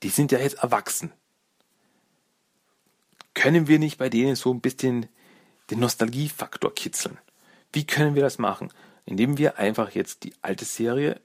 [0.03, 1.11] Die sind ja jetzt erwachsen.
[3.33, 5.07] Können wir nicht bei denen so ein bisschen
[5.69, 7.17] den Nostalgiefaktor kitzeln?
[7.73, 8.71] Wie können wir das machen?
[9.05, 11.19] Indem wir einfach jetzt die alte Serie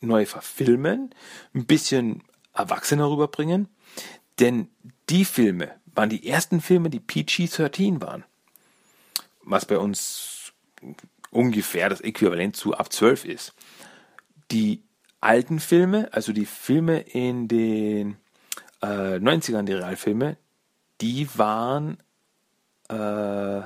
[0.00, 1.14] neu verfilmen,
[1.52, 2.22] ein bisschen
[2.54, 3.68] erwachsener rüberbringen.
[4.38, 4.68] Denn
[5.10, 8.24] die Filme waren die ersten Filme, die PG-13 waren.
[9.42, 10.52] Was bei uns
[11.30, 13.54] ungefähr das Äquivalent zu ab 12 ist.
[14.50, 14.82] Die
[15.20, 18.16] alten Filme, also die Filme in den
[18.82, 20.36] äh, 90ern, die Realfilme,
[21.00, 21.98] die waren
[22.88, 23.62] äh,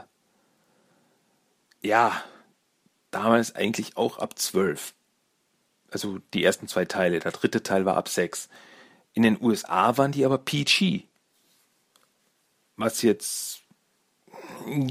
[1.83, 2.23] ja,
[3.11, 4.95] damals eigentlich auch ab 12.
[5.91, 7.19] Also die ersten zwei Teile.
[7.19, 8.49] Der dritte Teil war ab 6.
[9.13, 11.05] In den USA waren die aber PG.
[12.77, 13.63] Was jetzt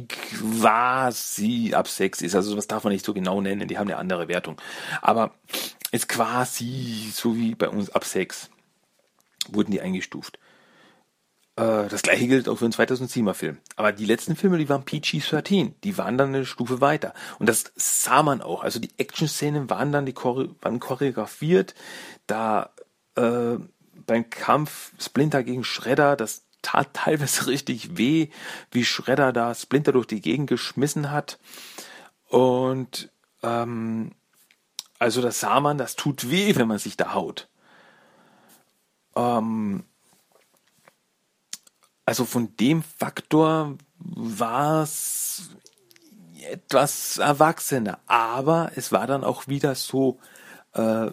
[0.08, 2.36] quasi ab 6 ist.
[2.36, 3.68] Also was darf man nicht so genau nennen.
[3.68, 4.60] Die haben eine andere Wertung.
[5.02, 5.34] Aber
[5.92, 8.50] ist quasi so wie bei uns ab 6
[9.50, 10.40] wurden die eingestuft.
[11.56, 13.58] Äh, das gleiche gilt auch für den 2007er Film.
[13.76, 15.74] Aber die letzten Filme, die waren PG-13.
[15.84, 17.14] Die waren dann eine Stufe weiter.
[17.40, 18.64] Und das sah man auch.
[18.64, 21.76] Also die Action-Szenen waren dann die Chore waren choreografiert.
[22.28, 22.72] Da
[23.16, 23.58] äh,
[24.06, 28.30] beim Kampf Splinter gegen Shredder, das tat teilweise richtig weh,
[28.72, 31.40] wie Shredder da Splinter durch die Gegend geschmissen hat.
[32.30, 33.10] Und
[33.44, 34.12] ähm,
[35.00, 37.50] also das sah man, das tut weh, wenn man sich da haut.
[39.16, 39.84] Ähm,
[42.06, 45.50] also von dem Faktor war es
[46.44, 50.20] etwas erwachsener, aber es war dann auch wieder so
[50.74, 51.12] äh,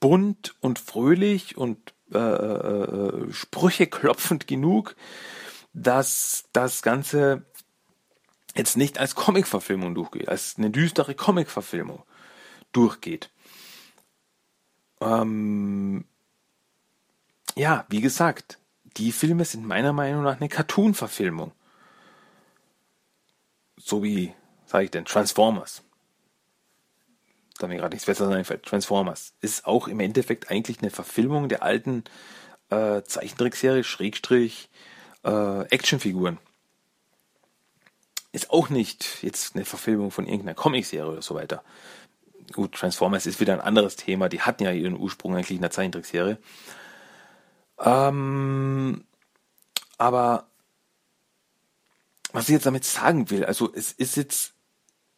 [0.00, 4.96] bunt und fröhlich und äh, äh, Sprüche klopfend genug,
[5.72, 7.44] dass das Ganze
[8.54, 12.02] jetzt nicht als Comic-Verfilmung durchgeht, als eine düstere Comic-Verfilmung
[12.72, 13.30] durchgeht.
[15.00, 16.04] Ähm,
[17.56, 18.58] ja, wie gesagt,
[18.96, 21.52] die Filme sind meiner Meinung nach eine Cartoon-Verfilmung.
[23.76, 24.34] So wie,
[24.66, 25.82] sage ich denn, Transformers.
[27.62, 28.64] Da mir gerade nichts Besseres einfällt.
[28.64, 32.02] Transformers ist auch im Endeffekt eigentlich eine Verfilmung der alten
[32.70, 34.68] äh, Zeichentrickserie, Schrägstrich,
[35.22, 36.38] äh, Actionfiguren.
[38.32, 41.62] Ist auch nicht jetzt eine Verfilmung von irgendeiner Comicserie oder so weiter.
[42.50, 44.28] Gut, Transformers ist wieder ein anderes Thema.
[44.28, 46.38] Die hatten ja ihren Ursprung eigentlich in der Zeichentrickserie.
[47.78, 49.04] Ähm,
[49.98, 50.46] aber
[52.32, 54.54] was ich jetzt damit sagen will, also es ist jetzt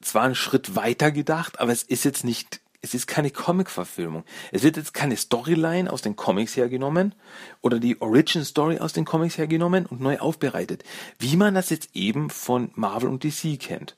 [0.05, 4.25] zwar ein Schritt weiter gedacht, aber es ist jetzt nicht, es ist keine Comic-Verfilmung.
[4.53, 7.14] Es wird jetzt keine Storyline aus den Comics hergenommen
[7.62, 10.85] oder die Origin Story aus den Comics hergenommen und neu aufbereitet,
[11.19, 13.97] wie man das jetzt eben von Marvel und DC kennt.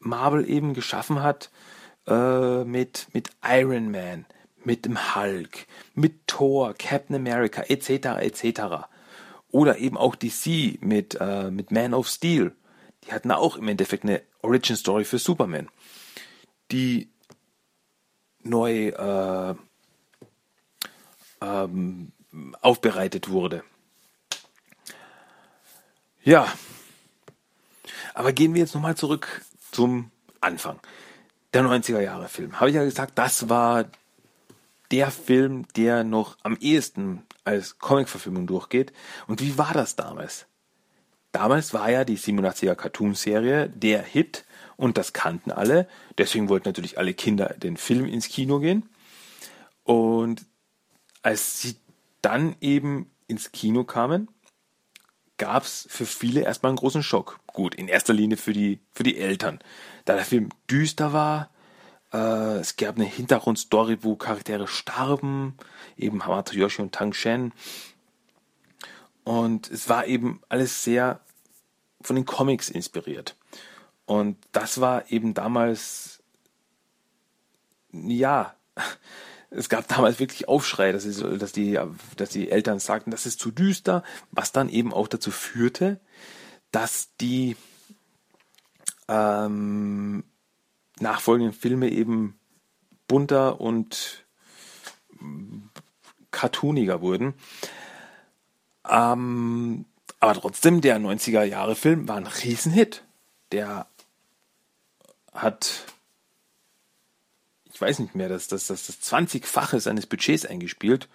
[0.00, 1.50] Marvel eben geschaffen hat
[2.06, 4.24] äh, mit, mit Iron Man,
[4.64, 8.20] mit dem Hulk, mit Thor, Captain America etc.
[8.20, 8.86] etc.
[9.50, 12.52] Oder eben auch DC mit, äh, mit Man of Steel.
[13.08, 15.70] Die hatten auch im Endeffekt eine Origin Story für Superman,
[16.70, 17.08] die
[18.42, 19.54] neu äh,
[21.40, 22.12] ähm,
[22.60, 23.64] aufbereitet wurde.
[26.22, 26.52] Ja,
[28.12, 29.42] aber gehen wir jetzt nochmal zurück
[29.72, 30.78] zum Anfang.
[31.54, 32.60] Der 90er Jahre Film.
[32.60, 33.86] Habe ich ja gesagt, das war
[34.90, 38.92] der Film, der noch am ehesten als Comic-Verfilmung durchgeht.
[39.26, 40.47] Und wie war das damals?
[41.32, 44.44] Damals war ja die 87er Cartoon-Serie der Hit
[44.76, 45.88] und das kannten alle.
[46.16, 48.88] Deswegen wollten natürlich alle Kinder den Film ins Kino gehen.
[49.84, 50.44] Und
[51.22, 51.76] als sie
[52.22, 54.28] dann eben ins Kino kamen,
[55.36, 57.38] gab es für viele erstmal einen großen Schock.
[57.46, 59.60] Gut, in erster Linie für die, für die Eltern.
[60.04, 61.50] Da der Film düster war,
[62.12, 65.56] äh, es gab eine Hintergrundstory, wo Charaktere starben,
[65.96, 67.52] eben Hamato Yoshi und Tang Shen.
[69.28, 71.20] Und es war eben alles sehr
[72.00, 73.36] von den Comics inspiriert.
[74.06, 76.22] Und das war eben damals,
[77.92, 78.54] ja,
[79.50, 81.78] es gab damals wirklich Aufschrei, dass, es, dass, die,
[82.16, 86.00] dass die Eltern sagten, das ist zu düster, was dann eben auch dazu führte,
[86.70, 87.54] dass die
[89.08, 90.24] ähm,
[91.00, 92.40] nachfolgenden Filme eben
[93.08, 94.24] bunter und
[96.30, 97.34] cartooniger wurden.
[98.88, 99.84] Ähm,
[100.20, 103.04] aber trotzdem, der 90er Jahre Film war ein Riesenhit.
[103.52, 103.86] Der
[105.32, 105.84] hat
[107.78, 111.08] ich weiß nicht mehr, das, das, das, das 20-fache seines Budgets eingespielt.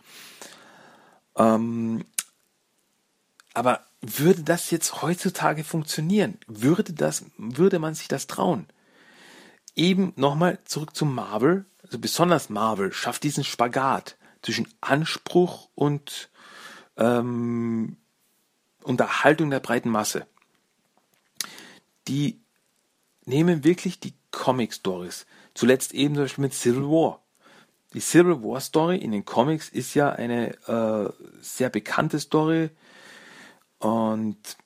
[1.35, 2.05] Ähm,
[3.53, 6.37] aber würde das jetzt heutzutage funktionieren?
[6.47, 8.65] Würde das, würde man sich das trauen?
[9.75, 16.29] Eben nochmal zurück zu Marvel, also besonders Marvel schafft diesen Spagat zwischen Anspruch und
[16.97, 17.97] ähm,
[18.83, 20.27] Unterhaltung der breiten Masse.
[22.07, 22.41] Die
[23.25, 27.21] nehmen wirklich die Comic Stories, Zuletzt eben zum Beispiel mit Civil War.
[27.93, 32.71] Die Civil War Story in den Comics ist ja eine äh, sehr bekannte Story
[33.77, 34.57] und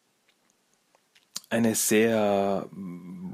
[1.50, 3.34] eine sehr mm,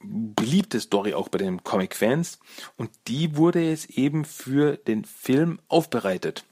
[0.00, 2.38] beliebte Story auch bei den Comic-Fans.
[2.76, 6.44] Und die wurde jetzt eben für den Film aufbereitet.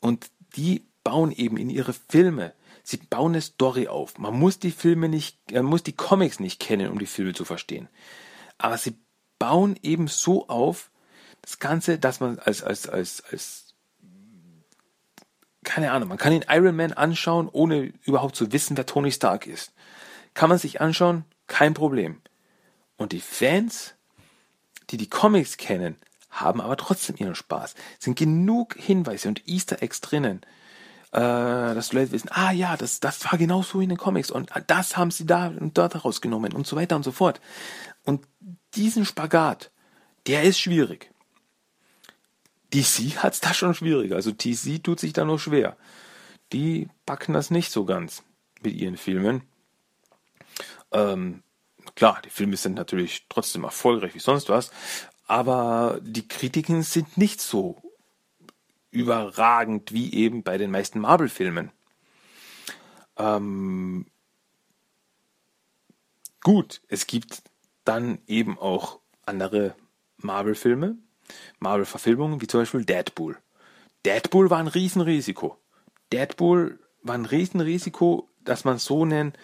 [0.00, 4.18] Und die bauen eben in ihre Filme, sie bauen eine Story auf.
[4.18, 7.44] Man muss die Filme nicht, man muss die Comics nicht kennen, um die Filme zu
[7.44, 7.88] verstehen
[8.58, 8.98] aber sie
[9.38, 10.90] bauen eben so auf,
[11.40, 13.74] das Ganze, dass man als, als, als, als,
[15.62, 19.46] keine Ahnung, man kann den Iron Man anschauen, ohne überhaupt zu wissen, wer Tony Stark
[19.46, 19.72] ist.
[20.34, 22.20] Kann man sich anschauen, kein Problem.
[22.96, 23.94] Und die Fans,
[24.90, 25.96] die die Comics kennen,
[26.40, 27.74] haben aber trotzdem ihren Spaß.
[27.98, 30.42] Es sind genug Hinweise und Easter Eggs drinnen,
[31.12, 34.30] äh, dass die Leute wissen, ah ja, das, das war genau so in den Comics
[34.30, 37.40] und das haben sie da und dort rausgenommen und so weiter und so fort.
[38.04, 38.26] Und
[38.74, 39.70] diesen Spagat,
[40.26, 41.10] der ist schwierig.
[42.74, 44.16] DC hat es da schon schwieriger.
[44.16, 45.76] Also DC tut sich da noch schwer.
[46.52, 48.22] Die packen das nicht so ganz
[48.62, 49.42] mit ihren Filmen.
[50.92, 51.42] Ähm,
[51.94, 54.70] klar, die Filme sind natürlich trotzdem erfolgreich wie sonst was,
[55.28, 57.80] aber die Kritiken sind nicht so
[58.90, 61.70] überragend wie eben bei den meisten Marvel-Filmen.
[63.18, 64.06] Ähm,
[66.42, 67.42] gut, es gibt
[67.84, 69.74] dann eben auch andere
[70.16, 70.96] Marvel-Filme,
[71.58, 73.36] Marvel-Verfilmungen, wie zum Beispiel Deadpool.
[74.06, 75.58] Deadpool war ein Riesenrisiko.
[76.10, 79.34] Deadpool war ein Riesenrisiko, dass man so einen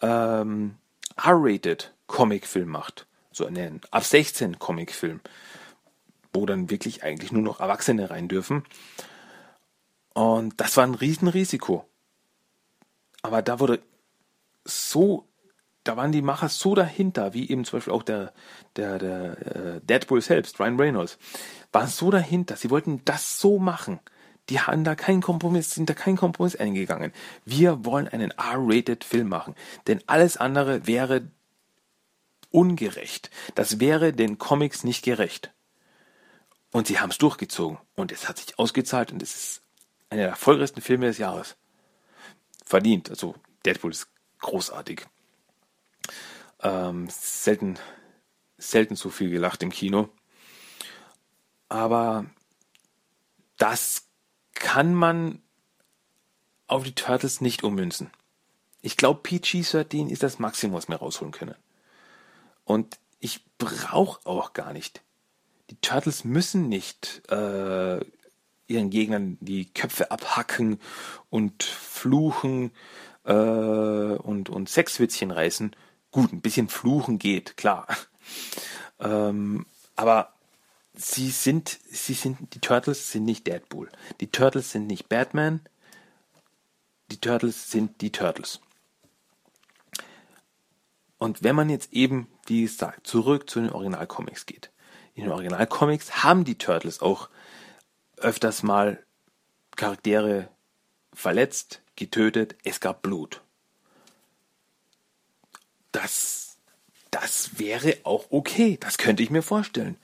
[0.00, 0.76] ähm,
[1.16, 3.08] R-rated Comicfilm macht.
[3.32, 5.20] So einen ab 16 Comicfilm,
[6.32, 8.64] wo dann wirklich eigentlich nur noch Erwachsene rein dürfen.
[10.14, 11.86] Und das war ein Riesenrisiko.
[13.22, 13.80] Aber da wurde
[14.64, 15.26] so
[15.84, 18.32] da waren die Macher so dahinter, wie eben zum Beispiel auch der,
[18.76, 21.18] der, der äh, Deadpool selbst, Ryan Reynolds,
[21.72, 22.56] waren so dahinter.
[22.56, 23.98] Sie wollten das so machen.
[24.48, 27.12] Die haben da keinen Kompromiss, sind da keinen Kompromiss eingegangen.
[27.44, 29.54] Wir wollen einen R-rated Film machen,
[29.86, 31.22] denn alles andere wäre
[32.52, 33.30] ungerecht.
[33.54, 35.52] Das wäre den Comics nicht gerecht.
[36.70, 39.62] Und sie haben es durchgezogen und es hat sich ausgezahlt und es ist
[40.08, 41.56] einer der erfolgreichsten Filme des Jahres.
[42.64, 43.10] Verdient.
[43.10, 44.08] Also Deadpool ist
[44.40, 45.06] großartig.
[46.60, 47.78] Ähm, selten,
[48.56, 50.08] selten so viel gelacht im Kino.
[51.68, 52.26] Aber
[53.56, 54.08] das
[54.54, 55.42] kann man
[56.66, 58.10] auf die Turtles nicht ummünzen.
[58.80, 61.54] Ich glaube, PG-13 ist das Maximum, was wir rausholen können.
[62.64, 65.02] Und ich brauche auch gar nicht.
[65.70, 68.00] Die Turtles müssen nicht äh,
[68.66, 70.80] ihren Gegnern die Köpfe abhacken
[71.30, 72.72] und fluchen
[73.24, 75.74] äh, und, und Sexwitzchen reißen,
[76.12, 77.86] Gut, ein bisschen fluchen geht, klar.
[79.00, 80.32] Ähm, aber
[80.94, 83.90] sie sind, sie sind, die Turtles sind nicht Deadpool.
[84.20, 85.60] Die Turtles sind nicht Batman.
[87.10, 88.60] Die Turtles sind die Turtles.
[91.18, 94.70] Und wenn man jetzt eben, wie gesagt, zurück zu den Originalcomics geht.
[95.14, 97.28] In den Originalcomics haben die Turtles auch
[98.16, 99.02] öfters mal
[99.76, 100.48] Charaktere
[101.12, 103.42] verletzt, getötet, es gab Blut.
[105.92, 106.56] Das,
[107.10, 109.96] das wäre auch okay, das könnte ich mir vorstellen.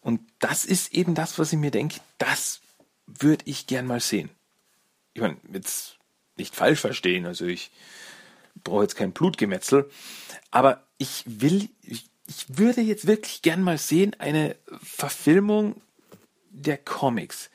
[0.00, 2.60] Und das ist eben das, was ich mir denke, das
[3.06, 4.30] würde ich gern mal sehen.
[5.14, 5.98] Ich meine, jetzt
[6.36, 7.70] nicht falsch verstehen, also ich
[8.68, 9.90] brauche jetzt kein Blutgemetzel,
[10.50, 15.80] aber ich will, ich, ich würde jetzt wirklich gern mal sehen, eine Verfilmung
[16.50, 17.50] der Comics,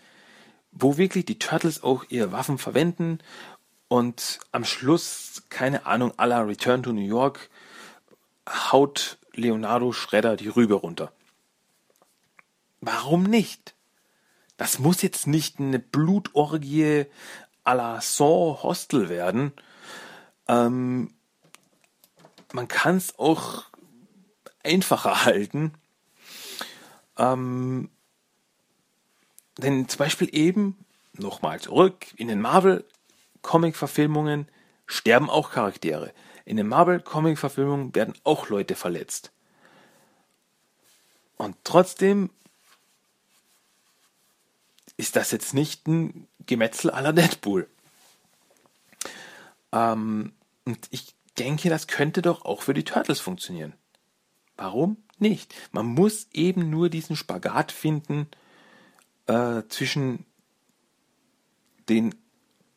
[0.72, 3.20] wo wirklich die Turtles auch ihre Waffen verwenden
[3.88, 7.49] und am Schluss, keine Ahnung, à la Return to New York,
[8.47, 11.11] haut Leonardo Schredder die Rübe runter.
[12.82, 13.76] Warum nicht?
[14.57, 17.05] Das muss jetzt nicht eine Blutorgie
[17.64, 19.53] à la Saw Hostel werden.
[20.48, 21.14] Ähm,
[22.52, 23.66] man kann es auch
[24.64, 25.74] einfacher halten.
[27.18, 27.89] Ähm,
[29.58, 30.84] denn zum Beispiel eben,
[31.14, 34.48] nochmal zurück, in den Marvel-Comic-Verfilmungen
[34.88, 36.12] sterben auch Charaktere.
[36.46, 39.32] In den Marvel-Comic-Verfilmungen werden auch Leute verletzt.
[41.38, 42.30] Und trotzdem
[44.98, 47.68] ist das jetzt nicht ein Gemetzel aller Deadpool.
[49.74, 50.32] Ähm,
[50.65, 53.74] und ich denke, das könnte doch auch für die Turtles funktionieren.
[54.55, 55.53] Warum nicht?
[55.71, 58.28] Man muss eben nur diesen Spagat finden
[59.26, 60.26] äh, zwischen
[61.89, 62.15] den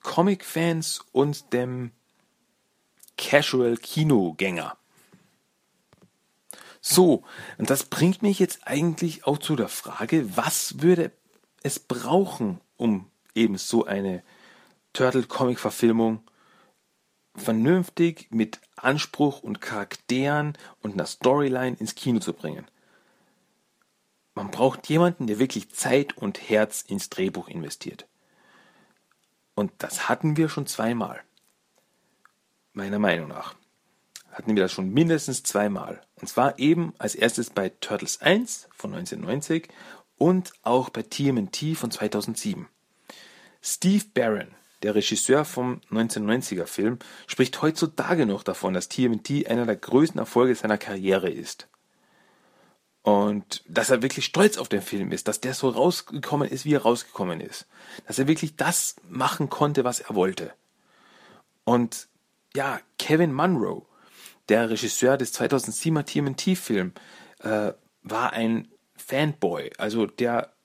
[0.02, 1.92] Comic-Fans und dem
[3.18, 4.76] Casual-Kinogänger.
[6.80, 7.24] So,
[7.58, 11.10] und das bringt mich jetzt eigentlich auch zu der Frage, was würde
[11.62, 14.22] es brauchen, um eben so eine
[14.92, 16.22] Turtle-Comic-Verfilmung
[17.36, 22.66] vernünftig mit Anspruch und Charakteren und einer Storyline ins Kino zu bringen.
[24.34, 28.06] Man braucht jemanden, der wirklich Zeit und Herz ins Drehbuch investiert.
[29.54, 31.22] Und das hatten wir schon zweimal.
[32.74, 33.54] Meiner Meinung nach.
[34.30, 36.02] Hatten wir das schon mindestens zweimal.
[36.16, 39.68] Und zwar eben als erstes bei Turtles 1 von 1990
[40.18, 42.68] und auch bei TMNT von 2007.
[43.62, 49.76] Steve Barron, der Regisseur vom 1990er Film, spricht heutzutage noch davon, dass TMNT einer der
[49.76, 51.68] größten Erfolge seiner Karriere ist.
[53.02, 56.74] Und dass er wirklich stolz auf den Film ist, dass der so rausgekommen ist, wie
[56.74, 57.66] er rausgekommen ist.
[58.06, 60.52] Dass er wirklich das machen konnte, was er wollte.
[61.62, 62.08] Und
[62.54, 63.86] ja, Kevin Munro,
[64.48, 66.94] der Regisseur des 2007er TMNT-Film,
[67.40, 67.72] äh,
[68.02, 69.70] war ein Fanboy.
[69.78, 70.55] Also der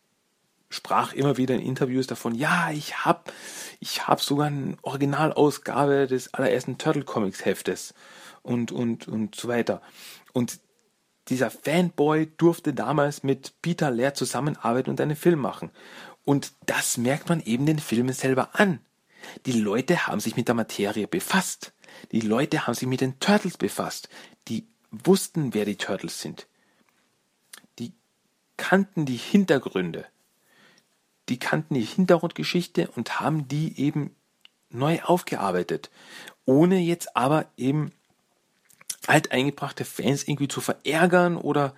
[0.71, 3.31] sprach immer wieder in Interviews davon, ja, ich hab,
[3.79, 7.93] ich hab sogar eine Originalausgabe des allerersten Turtle Comics Heftes
[8.41, 9.81] und, und, und so weiter.
[10.33, 10.59] Und
[11.27, 15.69] dieser Fanboy durfte damals mit Peter Laird zusammenarbeiten und einen Film machen.
[16.25, 18.79] Und das merkt man eben den Filmen selber an.
[19.45, 21.73] Die Leute haben sich mit der Materie befasst.
[22.11, 24.09] Die Leute haben sich mit den Turtles befasst.
[24.47, 26.47] Die wussten, wer die Turtles sind
[28.61, 30.05] kannten die Hintergründe,
[31.31, 34.13] die kannten die Hintergrundgeschichte und haben die eben
[34.69, 35.89] neu aufgearbeitet,
[36.43, 37.93] ohne jetzt aber eben
[39.07, 41.73] alteingebrachte Fans irgendwie zu verärgern oder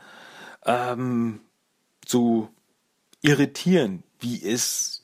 [0.66, 1.40] ähm,
[2.04, 2.50] zu
[3.22, 5.04] irritieren, wie es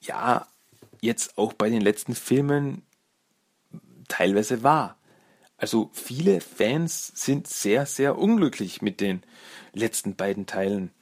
[0.00, 0.46] ja
[1.02, 2.80] jetzt auch bei den letzten Filmen
[4.08, 4.96] teilweise war.
[5.58, 9.22] Also viele Fans sind sehr, sehr unglücklich mit den
[9.74, 10.92] letzten beiden Teilen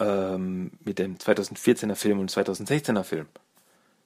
[0.00, 3.26] ähm, mit dem 2014er Film und 2016er Film,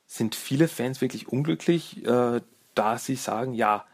[0.07, 2.41] sind viele Fans wirklich unglücklich, äh,
[2.75, 3.87] da sie sagen, ja,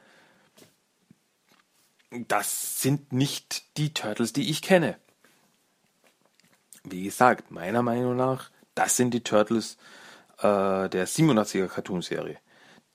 [2.11, 4.97] das sind nicht die Turtles, die ich kenne.
[6.85, 9.77] Wie gesagt, meiner Meinung nach, das sind die Turtles
[10.39, 12.39] äh, der 87er Cartoonserie.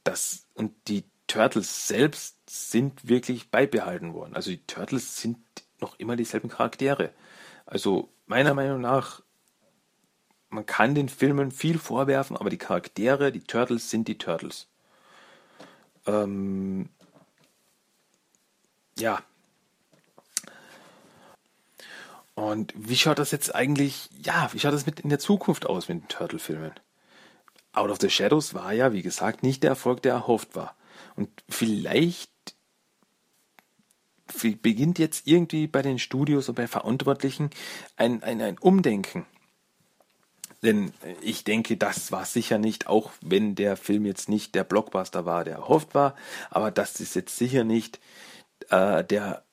[0.03, 4.35] Das und die Turtles selbst sind wirklich beibehalten worden.
[4.35, 5.37] Also die Turtles sind
[5.79, 7.11] noch immer dieselben Charaktere.
[7.65, 9.21] Also meiner Meinung nach,
[10.49, 14.67] man kann den Filmen viel vorwerfen, aber die Charaktere, die Turtles sind die Turtles.
[16.05, 16.89] Ähm,
[18.97, 19.21] ja.
[22.35, 25.87] Und wie schaut das jetzt eigentlich, ja, wie schaut das mit in der Zukunft aus
[25.87, 26.73] mit den Turtle-Filmen?
[27.73, 30.75] Out of the Shadows war ja, wie gesagt, nicht der Erfolg, der erhofft war.
[31.15, 32.32] Und vielleicht
[34.61, 37.49] beginnt jetzt irgendwie bei den Studios und bei Verantwortlichen
[37.95, 39.25] ein, ein, ein Umdenken.
[40.63, 45.25] Denn ich denke, das war sicher nicht, auch wenn der Film jetzt nicht der Blockbuster
[45.25, 46.15] war, der erhofft war,
[46.49, 47.99] aber das ist jetzt sicher nicht
[48.69, 49.43] äh, der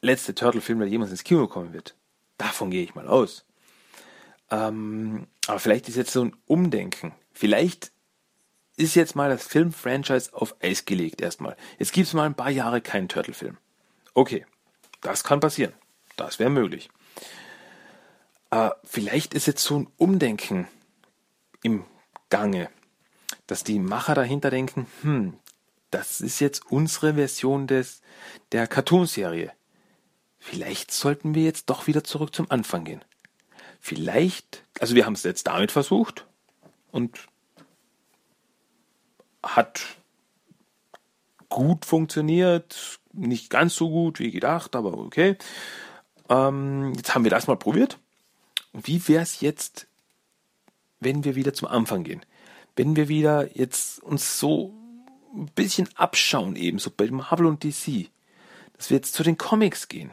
[0.00, 1.96] letzte Turtle-Film, der jemals ins Kino kommen wird.
[2.38, 3.44] Davon gehe ich mal aus.
[4.50, 7.12] Ähm, aber vielleicht ist jetzt so ein Umdenken.
[7.32, 7.90] Vielleicht
[8.76, 11.56] ist jetzt mal das Film-Franchise auf Eis gelegt erstmal.
[11.78, 13.58] Jetzt gibt es mal ein paar Jahre keinen Turtle-Film.
[14.14, 14.44] Okay,
[15.00, 15.72] das kann passieren.
[16.16, 16.90] Das wäre möglich.
[18.50, 20.68] Aber vielleicht ist jetzt so ein Umdenken
[21.62, 21.84] im
[22.28, 22.68] Gange,
[23.46, 25.36] dass die Macher dahinter denken, hm,
[25.90, 28.02] das ist jetzt unsere Version des,
[28.52, 29.52] der Cartoonserie.
[30.38, 33.04] Vielleicht sollten wir jetzt doch wieder zurück zum Anfang gehen.
[33.80, 36.26] Vielleicht, also wir haben es jetzt damit versucht
[36.90, 37.18] und
[39.42, 39.82] hat
[41.48, 45.36] gut funktioniert, nicht ganz so gut wie gedacht, aber okay.
[46.28, 47.98] Ähm, jetzt haben wir das mal probiert.
[48.72, 49.88] Wie wäre es jetzt,
[51.00, 52.24] wenn wir wieder zum Anfang gehen?
[52.76, 54.74] Wenn wir wieder jetzt uns so
[55.34, 58.08] ein bisschen abschauen, ebenso bei Marvel und DC,
[58.76, 60.12] dass wir jetzt zu den Comics gehen.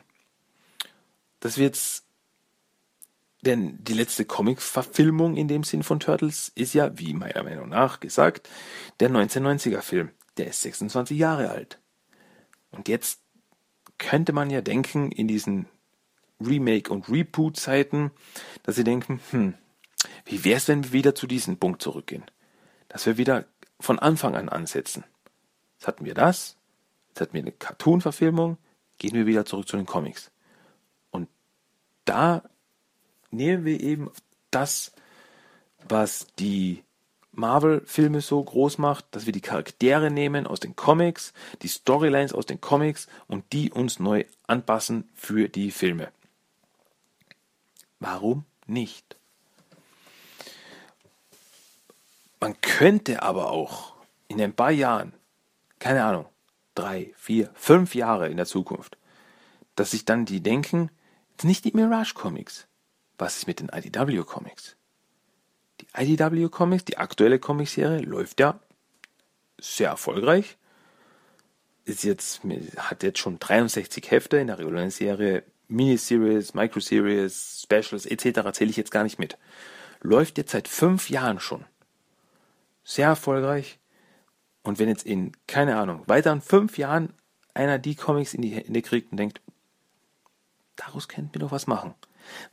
[1.39, 2.03] Dass wir jetzt,
[3.41, 7.99] denn die letzte Comic-Verfilmung in dem Sinn von Turtles ist ja, wie meiner Meinung nach
[7.99, 8.49] gesagt,
[8.99, 10.09] der 1990er Film.
[10.37, 11.79] Der ist 26 Jahre alt.
[12.71, 13.21] Und jetzt
[13.97, 15.67] könnte man ja denken, in diesen
[16.39, 18.11] Remake- und Reboot-Zeiten,
[18.63, 19.53] dass sie denken, hm,
[20.25, 22.25] wie wäre es, wenn wir wieder zu diesem Punkt zurückgehen?
[22.89, 23.45] Dass wir wieder
[23.79, 25.03] von Anfang an ansetzen.
[25.77, 26.57] Jetzt hatten wir das,
[27.09, 28.57] jetzt hatten wir eine Cartoon-Verfilmung,
[28.97, 30.31] gehen wir wieder zurück zu den Comics.
[31.11, 31.29] Und
[32.05, 32.43] da
[33.31, 34.11] nehmen wir eben
[34.51, 34.91] das,
[35.87, 36.83] was die
[37.37, 42.45] Marvel-Filme so groß macht, dass wir die Charaktere nehmen aus den Comics, die Storylines aus
[42.45, 46.09] den Comics und die uns neu anpassen für die Filme.
[47.99, 49.15] Warum nicht?
[52.39, 53.93] Man könnte aber auch
[54.27, 55.13] in ein paar Jahren,
[55.79, 56.25] keine Ahnung,
[56.75, 58.97] drei, vier, fünf Jahre in der Zukunft,
[59.75, 60.91] dass sich dann die denken,
[61.43, 62.67] nicht die Mirage Comics.
[63.17, 64.76] Was ist mit den IDW Comics?
[65.97, 68.59] IDW Comics, die aktuelle Comicserie, läuft ja
[69.59, 70.57] sehr erfolgreich.
[71.85, 72.41] Ist jetzt,
[72.77, 78.51] hat jetzt schon 63 Hefte in der regulären Serie, Miniseries, Microseries, Specials etc.
[78.51, 79.37] zähle ich jetzt gar nicht mit.
[80.01, 81.65] Läuft jetzt seit fünf Jahren schon
[82.83, 83.79] sehr erfolgreich.
[84.63, 87.13] Und wenn jetzt in, keine Ahnung, weiteren fünf Jahren
[87.53, 89.41] einer die Comics in die Hände kriegt und denkt,
[90.75, 91.95] daraus könnten wir doch was machen.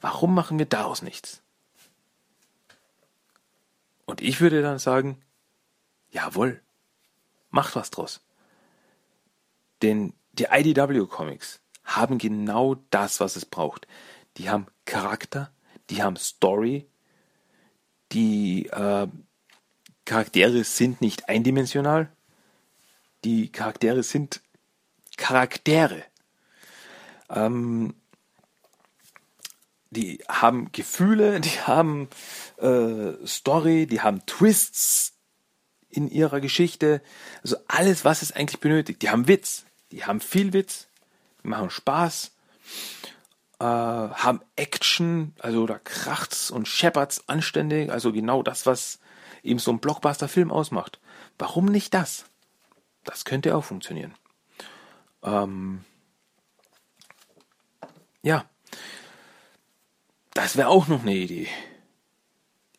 [0.00, 1.43] Warum machen wir daraus nichts?
[4.06, 5.22] Und ich würde dann sagen,
[6.10, 6.62] jawohl,
[7.50, 8.20] macht was draus.
[9.82, 13.86] Denn die IDW Comics haben genau das, was es braucht.
[14.36, 15.52] Die haben Charakter,
[15.90, 16.88] die haben Story,
[18.12, 19.06] die äh,
[20.04, 22.10] Charaktere sind nicht eindimensional.
[23.24, 24.42] Die Charaktere sind
[25.16, 26.02] Charaktere.
[27.30, 27.94] Ähm,
[29.94, 32.08] die haben Gefühle, die haben
[32.58, 35.14] äh, Story, die haben Twists
[35.88, 37.00] in ihrer Geschichte.
[37.42, 39.02] Also alles, was es eigentlich benötigt.
[39.02, 40.88] Die haben Witz, die haben viel Witz,
[41.42, 42.32] die machen Spaß,
[43.60, 47.90] äh, haben Action, also da kracht's und scheppert's anständig.
[47.90, 48.98] Also genau das, was
[49.42, 50.98] eben so ein Blockbuster-Film ausmacht.
[51.38, 52.24] Warum nicht das?
[53.04, 54.14] Das könnte auch funktionieren.
[55.22, 55.84] Ähm,
[58.22, 58.46] ja,
[60.34, 61.48] das wäre auch noch eine Idee.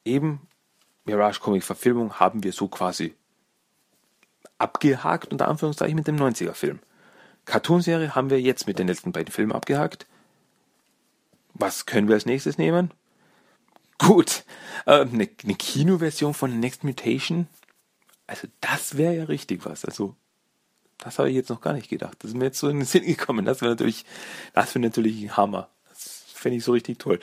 [0.04, 0.48] Eben
[1.06, 3.16] Mirage Comic Verfilmung haben wir so quasi
[4.58, 6.80] abgehakt, unter Anführungszeichen, mit dem 90er Film.
[7.46, 10.08] Cartoonserie haben wir jetzt mit den letzten beiden Filmen abgehakt.
[11.54, 12.92] Was können wir als nächstes nehmen?
[13.98, 14.44] Gut,
[14.86, 17.48] äh, eine, eine Kinoversion von Next Mutation,
[18.28, 19.86] also das wäre ja richtig was.
[19.86, 20.16] Also
[20.98, 22.18] das habe ich jetzt noch gar nicht gedacht.
[22.20, 23.46] Das ist mir jetzt so in den Sinn gekommen.
[23.46, 24.06] Das wäre natürlich,
[24.54, 25.70] das wäre natürlich ein Hammer.
[26.46, 27.20] Fände ich so richtig toll.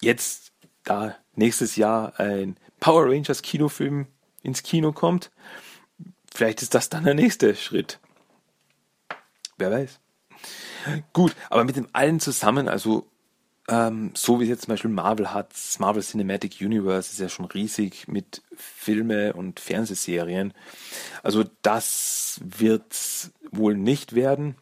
[0.00, 0.52] Jetzt,
[0.84, 4.06] da nächstes Jahr ein Power Rangers Kinofilm
[4.44, 5.32] ins Kino kommt,
[6.32, 7.98] vielleicht ist das dann der nächste Schritt.
[9.58, 9.98] Wer weiß.
[11.12, 13.08] Gut, aber mit dem allen zusammen, also
[13.66, 17.46] ähm, so wie jetzt zum Beispiel Marvel hat, das Marvel Cinematic Universe ist ja schon
[17.46, 20.54] riesig mit Filme und Fernsehserien.
[21.24, 22.96] Also das wird
[23.50, 24.54] wohl nicht werden.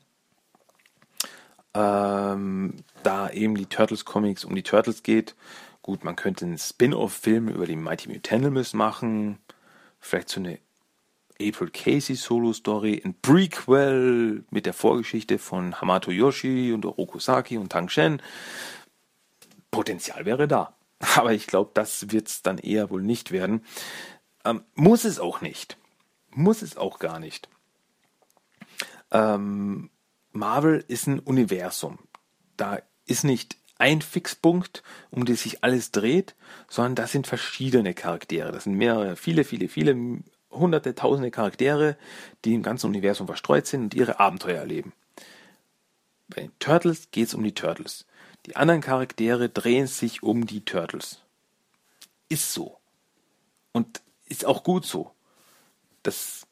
[1.74, 5.34] Ähm, da eben die Turtles Comics um die Turtles geht.
[5.82, 9.38] Gut, man könnte einen Spin-off-Film über die Mighty Mutanimals machen.
[10.01, 10.59] Vielleicht so eine
[11.40, 17.59] April Casey Solo Story, ein Prequel mit der Vorgeschichte von Hamato Yoshi und Oroku Saki
[17.59, 18.20] und Tang Shen.
[19.70, 20.74] Potenzial wäre da.
[21.16, 23.64] Aber ich glaube, das wird es dann eher wohl nicht werden.
[24.44, 25.76] Ähm, muss es auch nicht.
[26.30, 27.49] Muss es auch gar nicht.
[29.11, 29.90] Ähm,
[30.32, 31.99] Marvel ist ein Universum.
[32.59, 36.34] Da ist nicht ein Fixpunkt, um den sich alles dreht,
[36.68, 38.52] sondern das sind verschiedene Charaktere.
[38.52, 41.96] Das sind mehrere, viele, viele, viele hunderte, tausende Charaktere,
[42.44, 44.92] die im ganzen Universum verstreut sind und ihre Abenteuer erleben.
[46.28, 48.04] Bei den Turtles geht es um die Turtles.
[48.46, 51.22] Die anderen Charaktere drehen sich um die Turtles.
[52.28, 52.76] Ist so.
[53.72, 55.12] Und ist auch gut so.
[56.02, 56.46] Das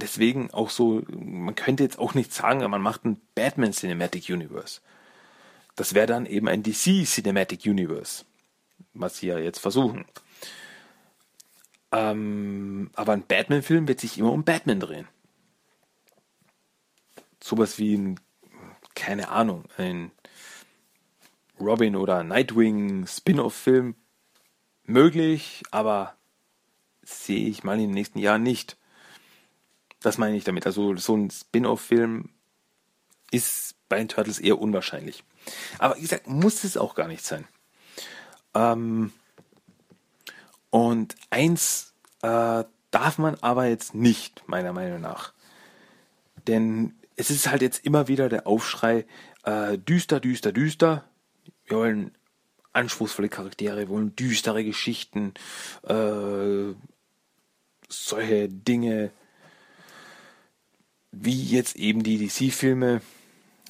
[0.00, 4.80] deswegen auch so, man könnte jetzt auch nicht sagen, man macht ein Batman Cinematic Universe.
[5.78, 8.24] Das wäre dann eben ein DC Cinematic Universe,
[8.94, 10.06] was sie ja jetzt versuchen.
[11.92, 15.06] Ähm, aber ein Batman-Film wird sich immer um Batman drehen.
[17.40, 18.18] Sowas wie ein,
[18.96, 20.10] keine Ahnung, ein
[21.60, 23.94] Robin oder Nightwing Spin-off-Film
[24.82, 26.16] möglich, aber
[27.04, 28.76] sehe ich mal in den nächsten Jahren nicht.
[30.00, 30.66] Das meine ich damit.
[30.66, 32.30] Also so ein Spin-off-Film
[33.30, 35.22] ist bei den Turtles eher unwahrscheinlich.
[35.78, 37.46] Aber wie gesagt, muss es auch gar nicht sein.
[38.54, 39.12] Ähm,
[40.70, 45.32] und eins äh, darf man aber jetzt nicht, meiner Meinung nach.
[46.46, 49.06] Denn es ist halt jetzt immer wieder der Aufschrei,
[49.44, 51.04] äh, düster, düster, düster.
[51.64, 52.12] Wir wollen
[52.72, 55.34] anspruchsvolle Charaktere, wir wollen düstere Geschichten,
[55.82, 56.74] äh,
[57.88, 59.10] solche Dinge,
[61.10, 63.00] wie jetzt eben die DC-Filme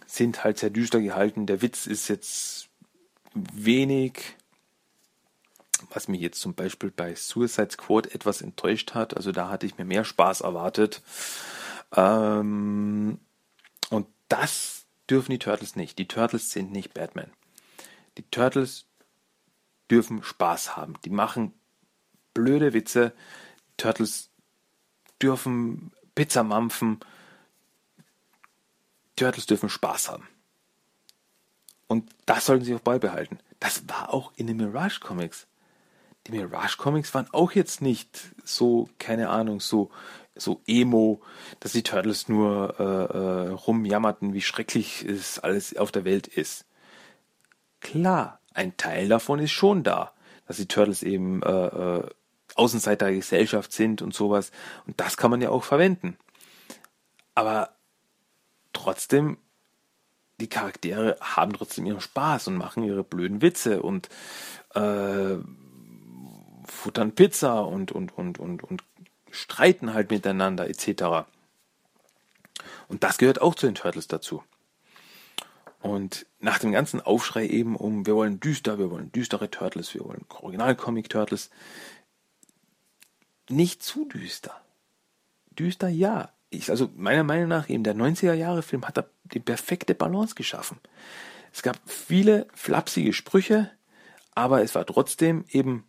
[0.08, 1.46] sind halt sehr düster gehalten.
[1.46, 2.68] Der Witz ist jetzt
[3.34, 4.36] wenig,
[5.90, 9.16] was mich jetzt zum Beispiel bei Suicide Squad etwas enttäuscht hat.
[9.16, 11.02] Also da hatte ich mir mehr Spaß erwartet.
[11.94, 13.20] Ähm,
[13.90, 15.98] und das dürfen die Turtles nicht.
[15.98, 17.30] Die Turtles sind nicht Batman.
[18.16, 18.86] Die Turtles
[19.90, 20.94] dürfen Spaß haben.
[21.04, 21.52] Die machen
[22.32, 23.12] blöde Witze.
[23.76, 24.30] Turtles
[25.20, 27.00] dürfen Pizza mampfen.
[29.18, 30.26] Turtles dürfen Spaß haben.
[31.86, 33.38] Und das sollten sie auch beibehalten.
[33.60, 35.46] Das war auch in den Mirage Comics.
[36.26, 39.90] Die Mirage Comics waren auch jetzt nicht so, keine Ahnung, so,
[40.36, 41.22] so emo,
[41.60, 46.66] dass die Turtles nur äh, äh, rumjammerten, wie schrecklich es alles auf der Welt ist.
[47.80, 50.12] Klar, ein Teil davon ist schon da,
[50.46, 52.10] dass die Turtles eben äh, äh,
[52.54, 54.50] Außenseiter der Gesellschaft sind und sowas.
[54.86, 56.18] Und das kann man ja auch verwenden.
[57.34, 57.77] Aber
[58.88, 59.36] trotzdem,
[60.40, 64.08] die Charaktere haben trotzdem ihren Spaß und machen ihre blöden Witze und
[64.74, 65.36] äh,
[66.64, 68.82] futtern Pizza und, und, und, und, und
[69.30, 71.26] streiten halt miteinander etc.
[72.88, 74.42] Und das gehört auch zu den Turtles dazu.
[75.82, 80.02] Und nach dem ganzen Aufschrei eben um, wir wollen düster, wir wollen düstere Turtles, wir
[80.02, 81.50] wollen Original-Comic-Turtles,
[83.50, 84.58] nicht zu düster.
[85.50, 89.40] Düster ja, ich, also meiner Meinung nach eben der 90er Jahre Film hat da die
[89.40, 90.78] perfekte Balance geschaffen.
[91.52, 93.70] Es gab viele flapsige Sprüche,
[94.34, 95.84] aber es war trotzdem eben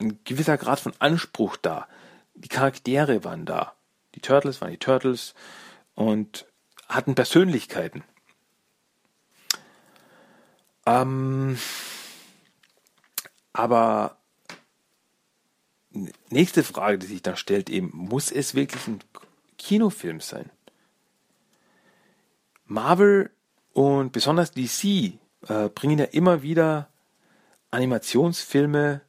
[0.00, 1.88] ein gewisser Grad von Anspruch da.
[2.34, 3.74] Die Charaktere waren da.
[4.14, 5.34] Die Turtles waren die Turtles
[5.94, 6.46] und
[6.88, 8.02] hatten Persönlichkeiten.
[10.86, 11.58] Ähm,
[13.52, 14.18] aber
[16.28, 19.00] nächste Frage, die sich da stellt, eben, muss es wirklich ein
[19.64, 20.50] Kinofilm sein.
[22.66, 23.30] Marvel
[23.72, 24.84] und besonders DC
[25.48, 26.90] äh, bringen ja immer wieder
[27.70, 29.00] Animationsfilme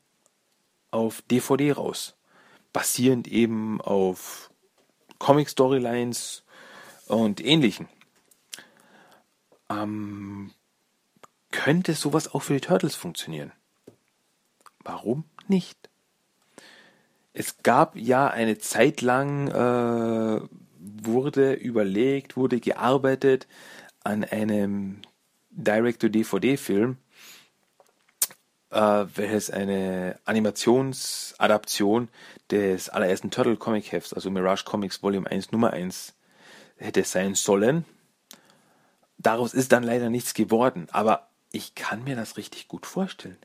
[0.91, 2.15] auf DVD raus,
[2.71, 4.49] basierend eben auf
[5.19, 6.45] Comic-Storylines
[7.07, 7.89] und ähnlichen.
[9.69, 10.53] Ähm,
[11.51, 13.51] könnte sowas auch für die Turtles funktionieren?
[14.85, 15.89] Warum nicht?
[17.37, 20.41] Es gab ja eine Zeit lang, äh,
[20.79, 23.45] wurde überlegt, wurde gearbeitet
[24.05, 25.01] an einem
[25.49, 26.95] Direct-to-DVD-Film,
[28.69, 28.77] äh,
[29.15, 32.07] welches eine Animationsadaption
[32.51, 36.13] des allerersten Turtle Comic Hefts, also Mirage Comics Volume 1 Nummer 1,
[36.77, 37.83] hätte sein sollen.
[39.17, 43.37] Daraus ist dann leider nichts geworden, aber ich kann mir das richtig gut vorstellen.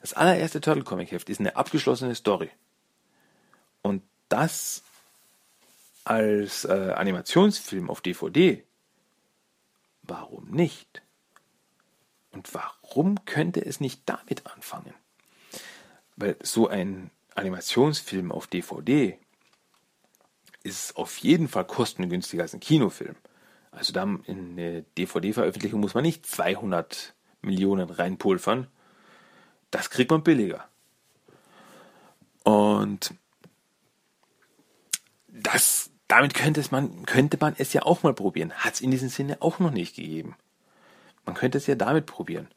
[0.00, 2.52] Das allererste Turtle Comic Heft ist eine abgeschlossene Story.
[3.82, 4.82] Und das
[6.04, 8.64] als äh, Animationsfilm auf DVD,
[10.02, 11.02] warum nicht?
[12.32, 14.94] Und warum könnte es nicht damit anfangen?
[16.16, 19.18] Weil so ein Animationsfilm auf DVD
[20.62, 23.16] ist auf jeden Fall kostengünstiger als ein Kinofilm.
[23.70, 28.66] Also da in eine DVD-Veröffentlichung muss man nicht 200 Millionen reinpulvern.
[29.70, 30.68] Das kriegt man billiger.
[32.44, 33.14] Und
[35.32, 38.52] das, damit könnte, es man, könnte man es ja auch mal probieren.
[38.52, 40.36] Hat es in diesem Sinne auch noch nicht gegeben.
[41.24, 42.48] Man könnte es ja damit probieren.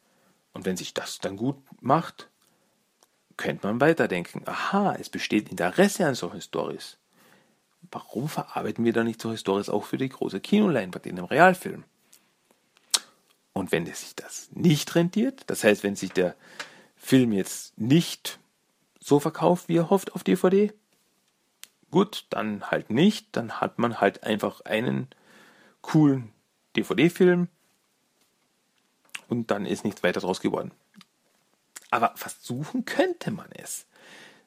[0.52, 2.28] Und wenn sich das dann gut macht,
[3.36, 4.42] könnte man weiterdenken.
[4.46, 6.98] Aha, es besteht Interesse an solchen Stories.
[7.90, 11.84] Warum verarbeiten wir da nicht solche Stories auch für die große Kinoleinwand in einem Realfilm?
[13.52, 16.34] Und wenn sich das nicht rentiert, das heißt, wenn sich der
[16.96, 18.38] Film jetzt nicht
[19.00, 20.72] so verkauft, wie er hofft auf DVD,
[21.90, 25.08] gut, dann halt nicht, dann hat man halt einfach einen
[25.80, 26.32] coolen
[26.76, 27.48] DVD-Film
[29.28, 30.72] und dann ist nichts weiter draus geworden.
[31.90, 33.86] Aber versuchen könnte man es.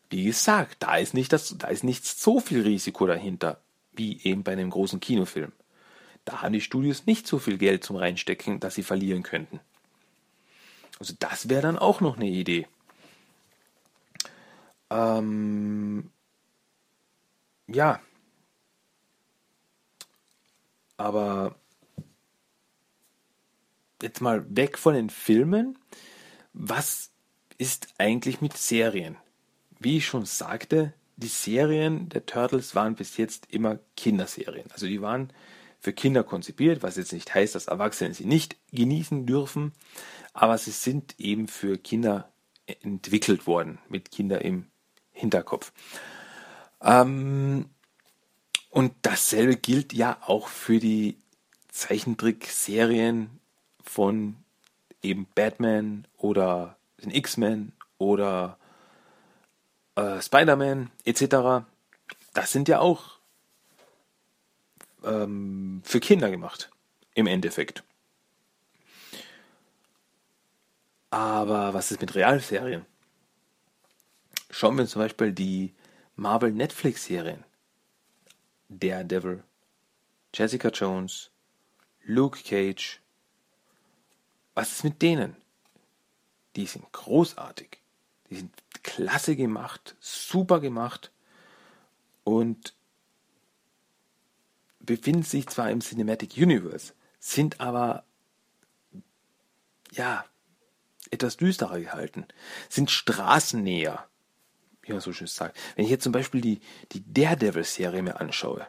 [0.09, 3.59] Wie gesagt, da ist nicht das, da ist nicht so viel Risiko dahinter,
[3.93, 5.51] wie eben bei einem großen Kinofilm.
[6.25, 9.59] Da haben die Studios nicht so viel Geld zum Reinstecken, dass sie verlieren könnten.
[10.99, 12.67] Also das wäre dann auch noch eine Idee.
[14.89, 16.11] Ähm,
[17.74, 17.99] ja.
[20.97, 21.55] Aber
[24.01, 25.78] jetzt mal weg von den Filmen.
[26.53, 27.11] Was
[27.57, 29.17] ist eigentlich mit Serien?
[29.80, 34.72] Wie ich schon sagte, die Serien der Turtles waren bis jetzt immer Kinderserien.
[34.72, 35.32] Also die waren
[35.80, 39.74] für Kinder konzipiert, was jetzt nicht heißt, dass Erwachsene sie nicht genießen dürfen,
[40.34, 42.32] aber sie sind eben für Kinder
[42.65, 44.67] entwickelt worden, mit Kinder im
[45.11, 45.72] Hinterkopf.
[46.82, 47.69] Ähm,
[48.69, 51.17] und dasselbe gilt ja auch für die
[51.69, 53.39] Zeichentrickserien
[53.84, 54.36] von
[55.01, 58.57] eben Batman oder den X-Men oder
[59.95, 61.65] äh, Spider-Man etc.
[62.34, 63.19] Das sind ja auch
[65.03, 66.69] ähm, für Kinder gemacht,
[67.13, 67.84] im Endeffekt.
[71.11, 72.86] Aber was ist mit Realserien?
[74.51, 75.73] Schauen wir zum Beispiel die
[76.20, 77.45] Marvel Netflix-Serien.
[78.67, 79.41] Daredevil,
[80.34, 81.32] Jessica Jones,
[82.03, 82.99] Luke Cage.
[84.53, 85.38] Was ist mit denen?
[86.57, 87.82] Die sind großartig.
[88.30, 88.53] Die sind
[88.84, 91.09] klasse gemacht, super gemacht
[92.26, 92.76] und
[94.82, 98.03] befinden sich zwar im Cinematic Universe, sind aber
[99.91, 100.26] ja
[101.11, 102.28] etwas düsterer gehalten,
[102.67, 104.09] sind straßennäher
[104.89, 105.57] wie man so schön sagt.
[105.75, 106.59] Wenn ich jetzt zum Beispiel die,
[106.91, 108.67] die Daredevil-Serie mir anschaue,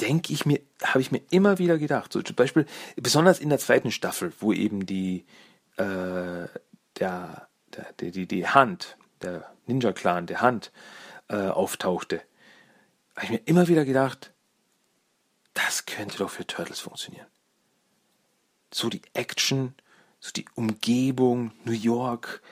[0.00, 3.58] denke ich mir, habe ich mir immer wieder gedacht, so zum Beispiel, besonders in der
[3.58, 5.24] zweiten Staffel, wo eben die,
[5.76, 6.48] äh,
[6.98, 10.72] der, der, die, die, die Hand, der Ninja-Clan, der Hand
[11.28, 12.20] äh, auftauchte,
[13.14, 14.32] habe ich mir immer wieder gedacht,
[15.54, 17.26] das könnte doch für Turtles funktionieren.
[18.72, 19.74] So die Action,
[20.18, 22.42] so die Umgebung, New York,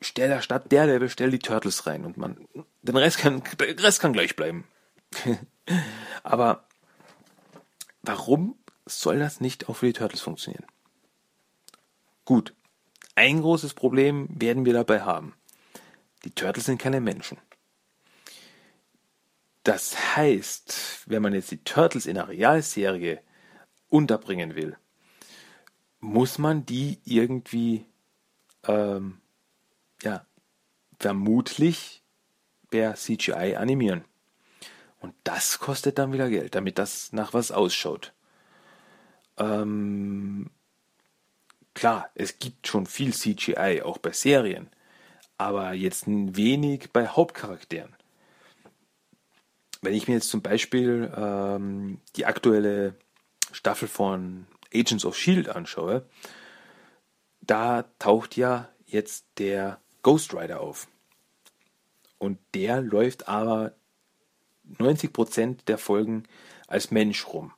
[0.00, 2.48] stell da statt der, der stell die Turtles rein und man,
[2.82, 4.64] den Rest kann, der Rest kann gleich bleiben.
[6.22, 6.64] Aber
[8.02, 10.66] warum soll das nicht auch für die Turtles funktionieren?
[12.24, 12.54] Gut,
[13.14, 15.34] ein großes Problem werden wir dabei haben.
[16.24, 17.38] Die Turtles sind keine Menschen.
[19.62, 23.20] Das heißt, wenn man jetzt die Turtles in einer Realserie
[23.88, 24.76] unterbringen will,
[26.00, 27.84] muss man die irgendwie
[28.66, 29.20] ähm,
[30.02, 30.26] ja,
[30.98, 32.02] vermutlich
[32.70, 34.04] per CGI animieren.
[35.00, 38.12] Und das kostet dann wieder Geld, damit das nach was ausschaut.
[39.38, 40.50] Ähm,
[41.74, 44.68] klar, es gibt schon viel CGI, auch bei Serien,
[45.38, 47.96] aber jetzt wenig bei Hauptcharakteren.
[49.80, 52.94] Wenn ich mir jetzt zum Beispiel ähm, die aktuelle
[53.50, 56.04] Staffel von Agents of Shield anschaue,
[57.40, 60.88] da taucht ja jetzt der Ghost Rider auf.
[62.18, 63.72] Und der läuft aber
[64.78, 66.24] 90% der Folgen
[66.66, 67.52] als Mensch rum.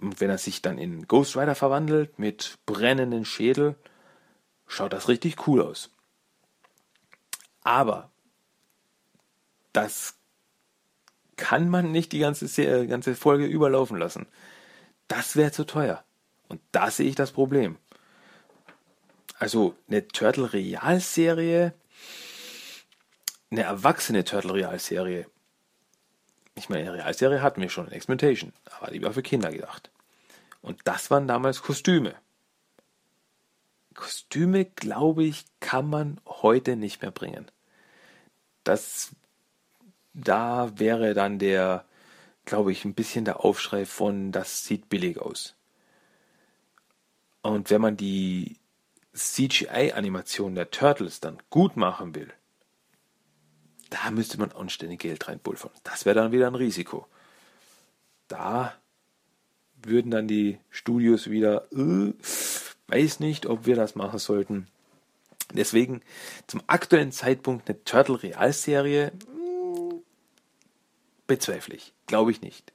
[0.00, 3.76] Und wenn er sich dann in Ghost Rider verwandelt mit brennenden Schädel,
[4.66, 5.90] schaut das richtig cool aus.
[7.62, 8.10] Aber
[9.72, 10.14] das
[11.36, 14.26] kann man nicht die ganze, ganze Folge überlaufen lassen.
[15.08, 16.04] Das wäre zu teuer.
[16.48, 17.78] Und da sehe ich das Problem.
[19.38, 21.72] Also eine Turtle-Realserie,
[23.50, 25.26] eine erwachsene Turtle-Realserie.
[26.56, 29.90] Ich meine, eine Realserie hatten wir schon in Exploitation, aber die war für Kinder gedacht.
[30.60, 32.14] Und das waren damals Kostüme.
[33.94, 37.50] Kostüme, glaube ich, kann man heute nicht mehr bringen.
[38.64, 39.10] das,
[40.14, 41.84] da wäre dann der,
[42.44, 45.54] glaube ich, ein bisschen der Aufschrei von, das sieht billig aus.
[47.42, 48.58] Und wenn man die
[49.18, 52.32] CGI-Animation der Turtles dann gut machen will,
[53.90, 55.70] da müsste man anständig Geld reinpulvern.
[55.82, 57.06] Das wäre dann wieder ein Risiko.
[58.28, 58.74] Da
[59.82, 62.12] würden dann die Studios wieder, äh,
[62.88, 64.66] weiß nicht, ob wir das machen sollten.
[65.52, 66.02] Deswegen
[66.46, 70.02] zum aktuellen Zeitpunkt eine Turtle Realserie hm,
[71.26, 71.94] bezweifle ich.
[72.06, 72.72] Glaube ich nicht.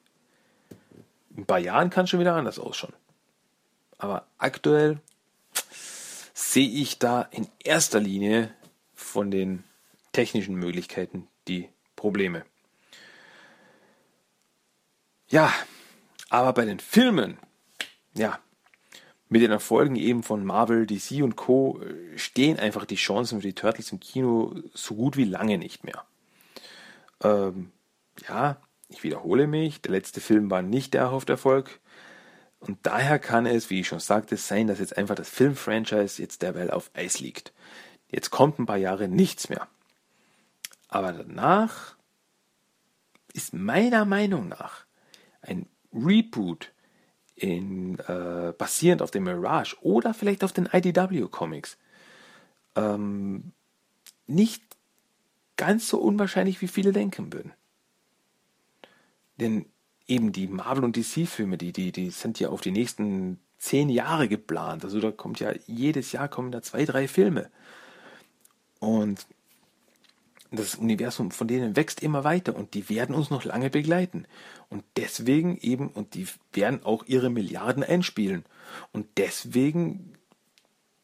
[1.36, 2.94] In ein paar Jahren kann es schon wieder anders ausschauen.
[3.98, 5.00] Aber aktuell
[6.52, 8.54] sehe ich da in erster Linie
[8.94, 9.64] von den
[10.12, 12.46] technischen Möglichkeiten die Probleme.
[15.30, 15.52] Ja,
[16.30, 17.38] aber bei den Filmen,
[18.14, 18.40] ja,
[19.30, 21.82] mit den Erfolgen eben von Marvel, DC und Co.
[21.82, 25.84] Äh, stehen einfach die Chancen für die Turtles im Kino so gut wie lange nicht
[25.84, 26.06] mehr.
[27.24, 27.72] Ähm,
[28.28, 28.58] ja,
[28.90, 31.80] ich wiederhole mich, der letzte Film war nicht der Haupterfolg.
[32.66, 36.42] Und daher kann es, wie ich schon sagte, sein, dass jetzt einfach das Filmfranchise jetzt
[36.42, 37.52] derweil auf Eis liegt.
[38.08, 39.68] Jetzt kommt ein paar Jahre nichts mehr.
[40.88, 41.98] Aber danach
[43.34, 44.86] ist meiner Meinung nach
[45.42, 46.72] ein Reboot
[47.36, 51.78] in, äh, basierend auf dem Mirage oder vielleicht auf den IDW Comics
[52.78, 53.52] ähm,
[54.26, 54.64] nicht
[55.58, 57.52] ganz so unwahrscheinlich, wie viele denken würden.
[59.38, 59.66] Denn
[60.14, 64.28] eben die Marvel- und DC-Filme, die, die, die sind ja auf die nächsten zehn Jahre
[64.28, 64.84] geplant.
[64.84, 67.50] Also da kommt ja jedes Jahr kommen da zwei, drei Filme.
[68.80, 69.26] Und
[70.52, 74.28] das Universum von denen wächst immer weiter und die werden uns noch lange begleiten.
[74.70, 78.46] Und deswegen eben, und die werden auch ihre Milliarden einspielen.
[78.92, 80.14] Und deswegen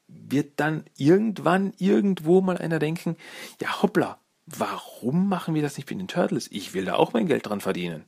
[0.07, 3.15] wird dann irgendwann irgendwo mal einer denken,
[3.61, 6.47] ja hoppla, warum machen wir das nicht mit den Turtles?
[6.51, 8.05] Ich will da auch mein Geld dran verdienen.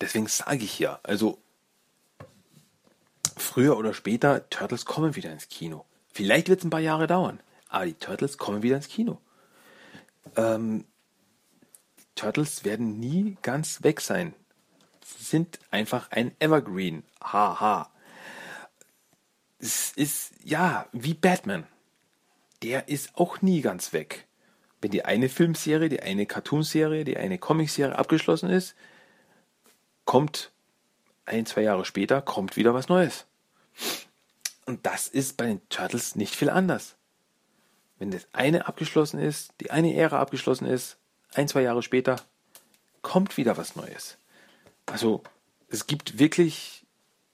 [0.00, 1.38] Deswegen sage ich ja, also
[3.36, 5.84] früher oder später, Turtles kommen wieder ins Kino.
[6.12, 7.40] Vielleicht wird es ein paar Jahre dauern.
[7.68, 9.20] Aber die Turtles kommen wieder ins Kino.
[10.36, 10.84] Ähm,
[12.14, 14.34] Turtles werden nie ganz weg sein.
[15.04, 17.02] Sie sind einfach ein Evergreen.
[17.20, 17.90] Haha.
[19.58, 21.66] Es ist, ja, wie Batman.
[22.62, 24.26] Der ist auch nie ganz weg.
[24.80, 28.74] Wenn die eine Filmserie, die eine Cartoonserie, die eine Comicserie abgeschlossen ist,
[30.04, 30.52] kommt
[31.24, 33.26] ein, zwei Jahre später, kommt wieder was Neues.
[34.66, 36.96] Und das ist bei den Turtles nicht viel anders.
[37.98, 40.96] Wenn das eine abgeschlossen ist, die eine Ära abgeschlossen ist,
[41.34, 42.20] ein, zwei Jahre später,
[43.02, 44.18] kommt wieder was Neues.
[44.86, 45.22] Also
[45.68, 46.84] es gibt wirklich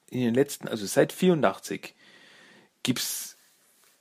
[0.09, 1.95] in den letzten, also seit 84
[2.83, 3.37] gibt es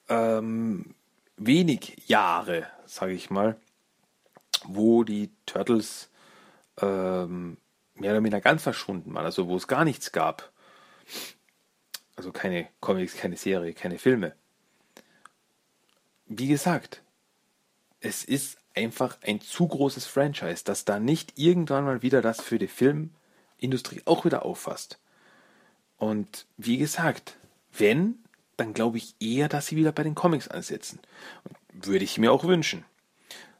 [0.07, 0.95] ähm,
[1.37, 3.55] wenig Jahre, sage ich mal,
[4.65, 6.09] wo die Turtles
[6.81, 7.57] ähm,
[7.99, 10.51] mehr oder weniger ganz verschwunden waren, also wo es gar nichts gab.
[12.15, 14.35] Also keine Comics, keine Serie, keine Filme
[16.29, 17.01] wie gesagt,
[17.99, 22.59] es ist einfach ein zu großes Franchise, dass da nicht irgendwann mal wieder das für
[22.59, 24.99] die Filmindustrie auch wieder auffasst.
[25.97, 27.35] Und wie gesagt,
[27.73, 28.19] wenn,
[28.55, 30.99] dann glaube ich eher, dass sie wieder bei den Comics ansetzen.
[31.43, 32.85] Und würde ich mir auch wünschen.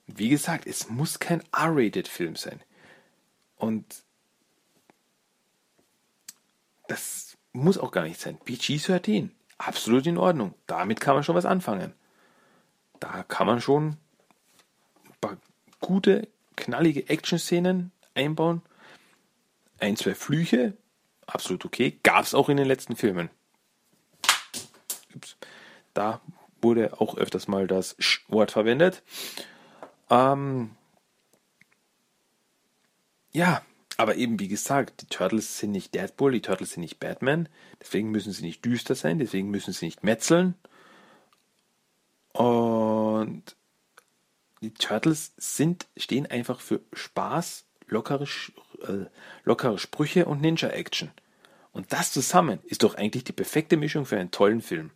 [0.07, 2.61] Wie gesagt, es muss kein R-Rated-Film sein.
[3.57, 4.03] Und
[6.89, 8.37] das muss auch gar nicht sein.
[8.45, 10.53] PG-13, absolut in Ordnung.
[10.67, 11.93] Damit kann man schon was anfangen
[12.99, 13.97] da kann man schon
[15.05, 15.37] ein paar
[15.79, 18.61] gute, knallige Action-Szenen einbauen.
[19.79, 20.73] Ein, zwei Flüche,
[21.25, 21.99] absolut okay.
[22.03, 23.29] Gab es auch in den letzten Filmen.
[25.15, 25.37] Ups.
[25.93, 26.21] Da
[26.61, 27.95] wurde auch öfters mal das
[28.27, 29.01] Wort verwendet.
[30.09, 30.71] Ähm,
[33.31, 33.61] ja,
[33.99, 37.49] aber eben wie gesagt, die Turtles sind nicht Deadpool, die Turtles sind nicht Batman,
[37.81, 40.55] deswegen müssen sie nicht düster sein, deswegen müssen sie nicht metzeln.
[42.31, 43.43] Und
[44.61, 48.23] die Turtles sind, stehen einfach für Spaß, lockere,
[48.87, 49.07] äh,
[49.43, 51.11] lockere Sprüche und Ninja-Action.
[51.73, 54.91] Und das zusammen ist doch eigentlich die perfekte Mischung für einen tollen Film.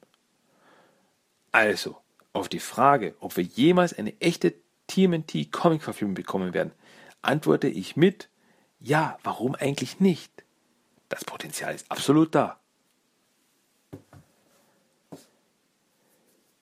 [1.51, 1.97] Also,
[2.31, 4.53] auf die Frage, ob wir jemals eine echte
[4.87, 6.71] TMNT-Comic-Verfilmung bekommen werden,
[7.21, 8.29] antworte ich mit
[8.83, 10.31] Ja, warum eigentlich nicht?
[11.09, 12.59] Das Potenzial ist absolut da.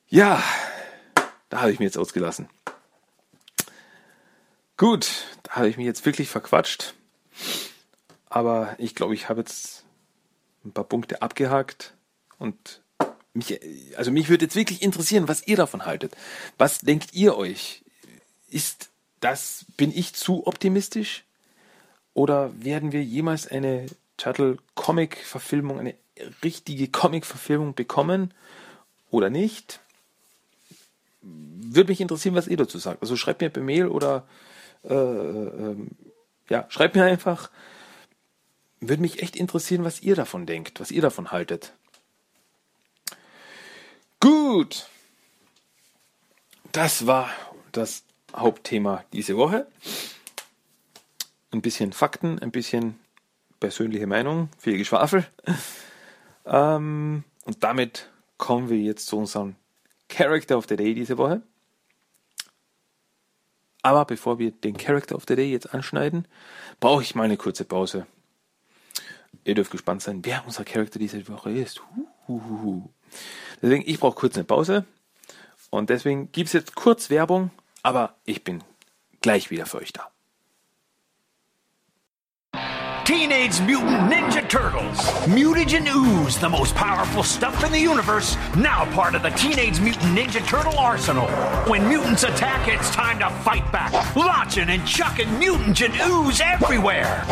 [0.08, 0.42] Ja,
[1.50, 2.48] da habe ich mir jetzt ausgelassen.
[4.78, 5.10] Gut,
[5.44, 6.94] da habe ich mich jetzt wirklich verquatscht.
[8.30, 9.84] Aber ich glaube, ich habe jetzt
[10.64, 11.96] ein paar Punkte abgehakt
[12.38, 12.82] und
[13.34, 13.60] mich,
[13.98, 16.16] also mich würde jetzt wirklich interessieren, was ihr davon haltet.
[16.58, 17.84] Was denkt ihr euch?
[18.52, 21.24] ist das, bin ich zu optimistisch?
[22.14, 23.88] Oder werden wir jemals eine
[24.18, 25.96] Turtle-Comic-Verfilmung, eine
[26.44, 28.34] richtige Comic-Verfilmung bekommen
[29.10, 29.80] oder nicht?
[31.22, 33.02] Würde mich interessieren, was ihr dazu sagt.
[33.02, 34.28] Also schreibt mir per Mail oder
[34.84, 35.76] äh, äh,
[36.50, 37.50] ja, schreibt mir einfach.
[38.80, 41.74] Würde mich echt interessieren, was ihr davon denkt, was ihr davon haltet.
[44.20, 44.88] Gut.
[46.72, 47.30] Das war
[47.72, 48.04] das
[48.36, 49.68] Hauptthema diese Woche.
[51.52, 53.00] Ein bisschen Fakten, ein bisschen
[53.60, 55.26] persönliche Meinung, viel Geschwafel.
[56.44, 59.56] Ähm, und damit kommen wir jetzt zu unserem
[60.10, 61.44] Character of the Day diese Woche.
[63.84, 66.28] Aber bevor wir den Character of the Day jetzt anschneiden,
[66.80, 68.06] brauche ich mal eine kurze Pause.
[69.44, 71.82] Ihr dürft gespannt sein, wer unser Charakter diese Woche ist.
[72.28, 72.90] Huhuhu.
[73.62, 74.86] Deswegen, ich brauche kurz eine Pause.
[75.70, 77.50] Und deswegen gibt es jetzt kurz Werbung,
[77.82, 78.64] aber ich bin
[79.22, 80.11] gleich wieder für euch da.
[83.06, 84.98] Teenage Mutant Ninja Turtles.
[85.26, 90.18] Mutagen Ooze, the most powerful stuff in the universe, now part of the Teenage Mutant
[90.18, 91.28] Ninja Turtle arsenal.
[91.68, 97.24] When mutants attack, it's time to fight back, launching and chucking mutagen ooze everywhere.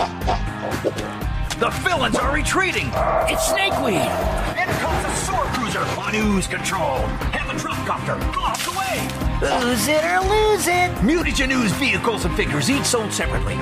[1.59, 2.87] The villains are retreating.
[3.27, 4.09] It's Snakeweed.
[4.57, 6.97] In comes a sword cruiser on ooze control.
[7.33, 9.69] And the drop copter off the way.
[9.69, 10.91] Ooze it or lose it.
[11.03, 13.55] Mutagen ooze vehicles and figures each sold separately.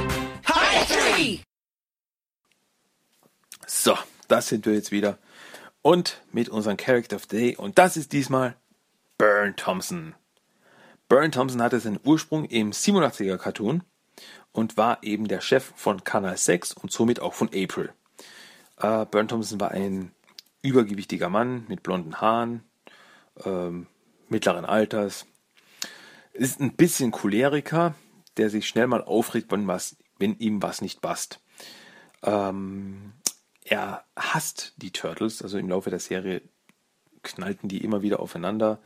[0.43, 1.41] High three.
[3.69, 3.97] So,
[4.29, 5.17] das sind wir jetzt wieder.
[5.81, 7.55] Und mit unserem Character of the Day.
[7.57, 8.55] Und das ist diesmal
[9.17, 10.15] Burn Thompson.
[11.09, 13.83] Burn Thompson hatte seinen Ursprung im 87er Cartoon
[14.53, 17.91] und war eben der Chef von Kanal 6 und somit auch von April.
[18.77, 20.13] Äh, Burn Thompson war ein
[20.61, 22.63] übergewichtiger Mann mit blonden Haaren,
[23.43, 23.87] ähm,
[24.29, 25.25] mittleren Alters.
[26.31, 27.95] Ist ein bisschen Choleriker,
[28.37, 31.41] der sich schnell mal aufregt, wenn, was, wenn ihm was nicht passt.
[32.23, 33.13] Ähm,
[33.67, 36.41] er hasst die Turtles, also im Laufe der Serie
[37.23, 38.79] knallten die immer wieder aufeinander,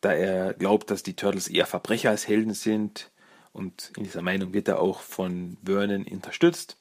[0.00, 3.10] da er glaubt, dass die Turtles eher Verbrecher als Helden sind.
[3.52, 6.76] Und in dieser Meinung wird er auch von Vernon unterstützt.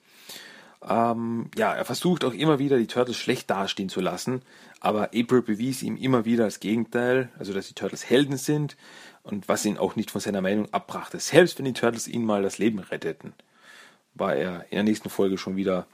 [0.82, 4.42] Ähm, ja, er versucht auch immer wieder, die Turtles schlecht dastehen zu lassen,
[4.82, 8.76] aber April bewies ihm immer wieder das Gegenteil, also dass die Turtles Helden sind
[9.22, 11.20] und was ihn auch nicht von seiner Meinung abbrachte.
[11.20, 13.34] Selbst wenn die Turtles ihn mal das Leben retteten,
[14.16, 15.88] war er in der nächsten Folge schon wieder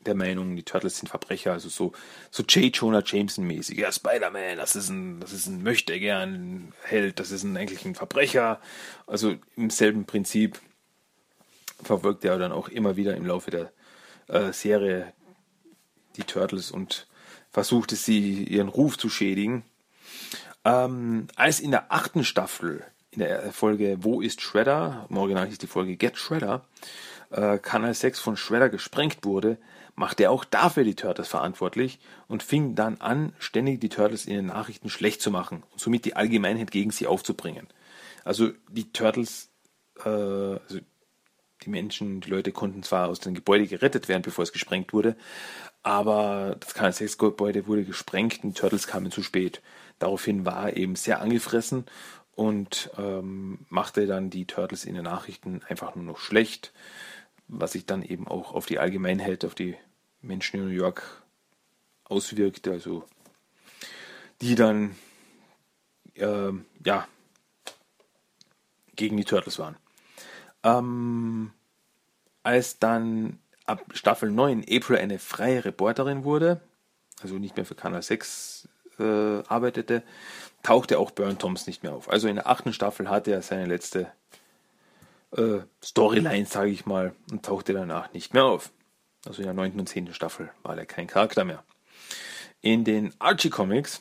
[0.00, 1.92] der Meinung, die Turtles sind Verbrecher, also so,
[2.30, 2.74] so J.
[2.74, 3.78] Jonah Jameson mäßig.
[3.78, 7.94] Ja, Spider-Man, das ist ein, das ist ein Möchtegern Held, das ist ein, eigentlich ein
[7.94, 8.60] Verbrecher.
[9.06, 10.60] Also im selben Prinzip
[11.82, 13.72] verfolgt er dann auch immer wieder im Laufe der
[14.28, 15.12] äh, Serie
[16.16, 17.06] die Turtles und
[17.50, 19.64] versuchte sie ihren Ruf zu schädigen.
[20.64, 25.58] Ähm, als in der achten Staffel, in der Folge Wo ist Shredder, im Original hieß
[25.58, 26.64] die Folge Get Shredder,
[27.30, 29.58] äh, Kanal 6 von Shredder gesprengt wurde,
[29.94, 31.98] machte er auch dafür die Turtles verantwortlich
[32.28, 36.04] und fing dann an, ständig die Turtles in den Nachrichten schlecht zu machen und somit
[36.04, 37.66] die Allgemeinheit gegen sie aufzubringen.
[38.24, 39.50] Also die Turtles,
[40.04, 40.78] äh, also
[41.64, 45.16] die Menschen, die Leute konnten zwar aus dem Gebäude gerettet werden, bevor es gesprengt wurde,
[45.82, 49.62] aber das Kanal 6 Gebäude wurde gesprengt und die Turtles kamen zu spät.
[49.98, 51.86] Daraufhin war er eben sehr angefressen
[52.34, 56.72] und ähm, machte dann die Turtles in den Nachrichten einfach nur noch schlecht,
[57.48, 59.76] was sich dann eben auch auf die Allgemeinheit, auf die
[60.20, 61.22] Menschen in New York
[62.04, 63.04] auswirkte, also
[64.40, 64.96] die dann
[66.14, 66.52] äh,
[66.84, 67.08] ja
[68.94, 69.76] gegen die Turtles waren.
[70.62, 71.52] Ähm,
[72.42, 76.60] als dann ab Staffel 9 April eine freie Reporterin wurde,
[77.22, 78.68] also nicht mehr für Kanal 6
[78.98, 80.02] äh, arbeitete,
[80.62, 82.10] tauchte auch Burn Toms nicht mehr auf.
[82.10, 84.10] Also in der achten Staffel hatte er seine letzte
[85.36, 88.70] äh, Storyline, sage ich mal, und tauchte danach nicht mehr auf.
[89.26, 91.64] Also in der neunten und zehnten Staffel war er kein Charakter mehr.
[92.60, 94.00] In den Archie Comics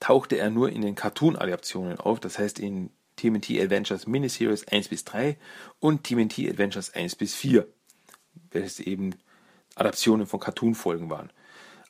[0.00, 5.04] tauchte er nur in den Cartoon-Adaptionen auf, das heißt in TMNT Adventures Miniseries 1 bis
[5.04, 5.36] 3
[5.80, 7.66] und TMNT Adventures 1 bis 4,
[8.50, 9.14] welches eben
[9.74, 11.30] Adaptionen von Cartoon-Folgen waren.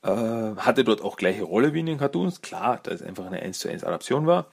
[0.02, 3.40] Äh, hatte dort auch gleiche Rolle wie in den Cartoons, klar, da es einfach eine
[3.40, 4.50] 1 zu 1 Adaption war.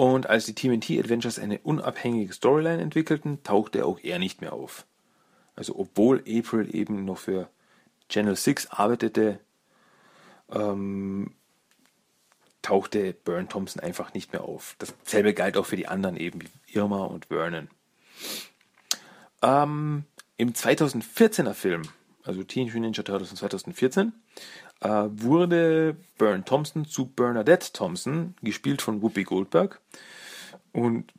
[0.00, 4.86] Und als die TMNT Adventures eine unabhängige Storyline entwickelten, tauchte auch er nicht mehr auf.
[5.56, 7.50] Also obwohl April eben noch für
[8.08, 9.40] Channel 6 arbeitete,
[10.50, 11.34] ähm,
[12.62, 14.74] tauchte Burn Thompson einfach nicht mehr auf.
[14.78, 17.68] Dasselbe galt auch für die anderen eben, wie Irma und Vernon.
[19.42, 20.04] Ähm,
[20.38, 21.82] Im 2014er Film,
[22.24, 28.82] also Teenage Mutant Ninja Turtles von 2014, äh, wurde Burn Thompson zu Bernadette Thompson, gespielt
[28.82, 29.80] von Whoopi Goldberg.
[30.72, 31.12] Und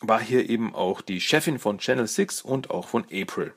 [0.00, 3.54] war hier eben auch die Chefin von Channel 6 und auch von April.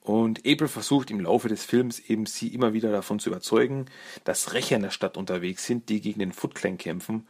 [0.00, 3.86] Und April versucht im Laufe des Films eben sie immer wieder davon zu überzeugen,
[4.24, 7.26] dass Rächer in der Stadt unterwegs sind, die gegen den Foot Clan kämpfen.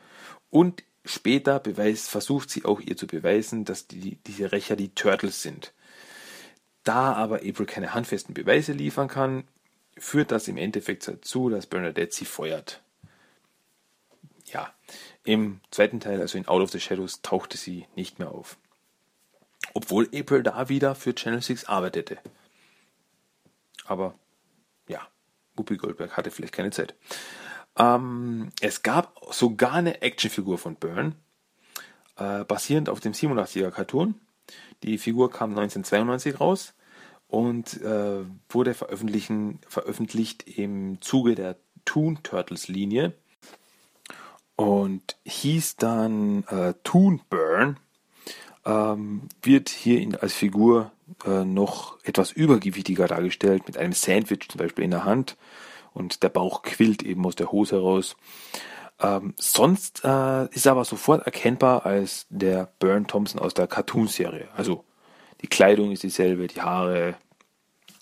[0.51, 5.43] Und später beweist, versucht sie auch ihr zu beweisen, dass die, diese Rächer die Turtles
[5.43, 5.73] sind.
[6.85, 9.45] Da aber April keine handfesten Beweise liefern kann,
[10.01, 12.83] führt das im Endeffekt dazu, dass Bernadette sie feuert.
[14.47, 14.73] Ja,
[15.25, 18.57] im zweiten Teil, also in Out of the Shadows, tauchte sie nicht mehr auf.
[19.75, 22.19] Obwohl April da wieder für Channel 6 arbeitete.
[23.85, 24.15] Aber
[24.89, 25.07] ja,
[25.55, 26.95] Whoopi Goldberg hatte vielleicht keine Zeit.
[27.77, 31.13] Ähm, es gab sogar eine Actionfigur von Byrne,
[32.17, 34.15] äh, basierend auf dem 87er Cartoon.
[34.83, 36.75] Die Figur kam 1992 raus
[37.29, 43.13] und äh, wurde veröffentlicht im Zuge der Toon Turtles Linie
[44.57, 47.79] und hieß dann äh, Toon Burn.
[48.67, 50.91] Ähm, wird hier in, als Figur
[51.25, 55.37] äh, noch etwas übergewichtiger dargestellt, mit einem Sandwich zum Beispiel in der Hand
[55.95, 58.17] und der Bauch quillt eben aus der Hose raus.
[59.01, 64.49] Ähm, sonst äh, ist er aber sofort erkennbar als der Burn Thompson aus der Cartoon-Serie.
[64.57, 64.85] Also
[65.41, 67.17] die Kleidung ist dieselbe, die Haare.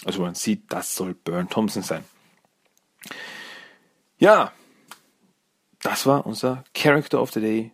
[0.05, 2.05] Also man sieht, das soll Burn Thompson sein.
[4.19, 4.53] Ja,
[5.81, 7.73] das war unser Character of the Day,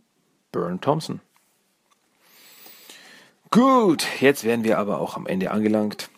[0.50, 1.20] Burn Thompson.
[3.50, 6.10] Gut, jetzt wären wir aber auch am Ende angelangt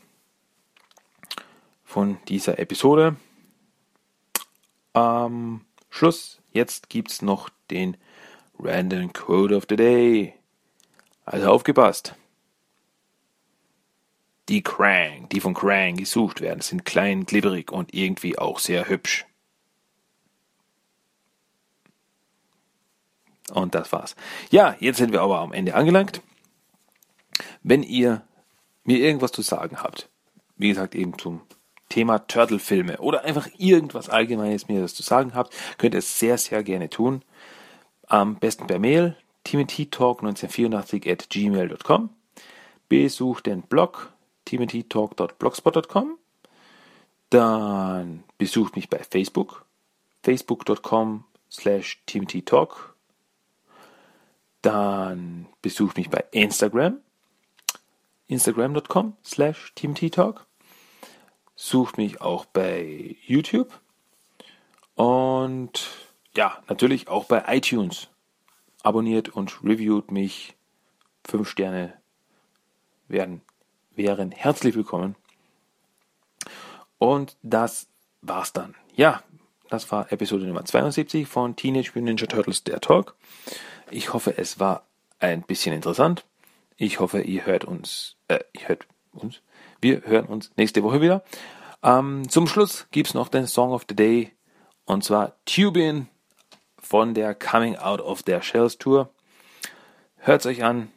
[1.85, 3.17] von dieser Episode.
[4.93, 7.97] Am Schluss, jetzt gibt es noch den
[8.59, 10.35] Random Code of the Day.
[11.25, 12.15] Also aufgepasst.
[14.49, 19.25] Die Krang, die von Krang gesucht werden, sind klein, glibberig und irgendwie auch sehr hübsch.
[23.53, 24.17] Und das war's.
[24.51, 26.23] Ja, jetzt sind wir aber am Ende angelangt.
[27.63, 28.23] Wenn ihr
[28.85, 30.09] mir irgendwas zu sagen habt,
[30.57, 31.41] wie gesagt, eben zum
[31.89, 36.39] Thema Turtle-Filme oder einfach irgendwas Allgemeines mir das zu sagen habt, könnt ihr es sehr,
[36.39, 37.23] sehr gerne tun.
[38.07, 39.17] Am besten per Mail
[39.47, 42.11] timothytalk1984 at gmail.com.
[42.89, 44.14] Besucht den Blog
[44.45, 46.19] timothytalk.blogspot.com.
[47.31, 49.65] Dann besucht mich bei Facebook,
[50.23, 52.95] facebook.com slash timothytalk.
[54.63, 56.99] Dann besucht mich bei Instagram,
[58.29, 60.47] instagram.com slash timothytalk.
[61.57, 63.81] Sucht mich auch bei YouTube
[64.95, 65.91] und
[66.37, 68.09] ja, natürlich auch bei iTunes.
[68.83, 70.55] Abonniert und reviewt mich.
[71.27, 71.95] Fünf Sterne
[73.09, 73.41] werden
[73.97, 75.17] wären herzlich willkommen.
[76.99, 77.87] Und das
[78.23, 78.75] war's dann.
[78.95, 79.23] Ja,
[79.69, 83.15] das war Episode Nummer 72 von Teenage Mutant Ninja Turtles, der Talk.
[83.91, 84.85] Ich hoffe, es war
[85.19, 86.25] ein bisschen interessant.
[86.77, 89.41] Ich hoffe, ihr hört uns, äh, ihr hört uns.
[89.81, 91.23] Wir hören uns nächste Woche wieder.
[91.83, 94.33] Ähm, zum Schluss gibt's noch den Song of the Day
[94.85, 96.09] und zwar Tubin
[96.79, 99.11] von der Coming Out of Their Shells Tour.
[100.19, 100.91] Hört's euch an,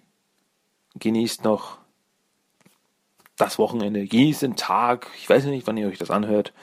[0.96, 1.78] genießt noch
[3.38, 5.08] das Wochenende, genießt den Tag.
[5.18, 6.54] Ich weiß nicht, wann ihr euch das anhört.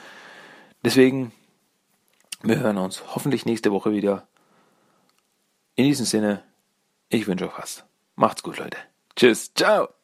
[0.83, 1.31] Deswegen,
[2.43, 4.27] wir hören uns hoffentlich nächste Woche wieder.
[5.75, 6.43] In diesem Sinne,
[7.09, 7.85] ich wünsche euch was.
[8.15, 8.77] Macht's gut, Leute.
[9.15, 9.94] Tschüss, ciao.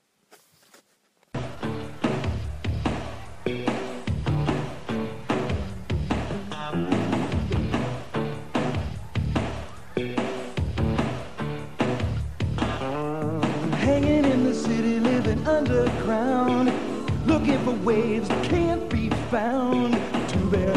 [17.64, 19.94] For waves that can't be found.
[20.30, 20.76] Too bad.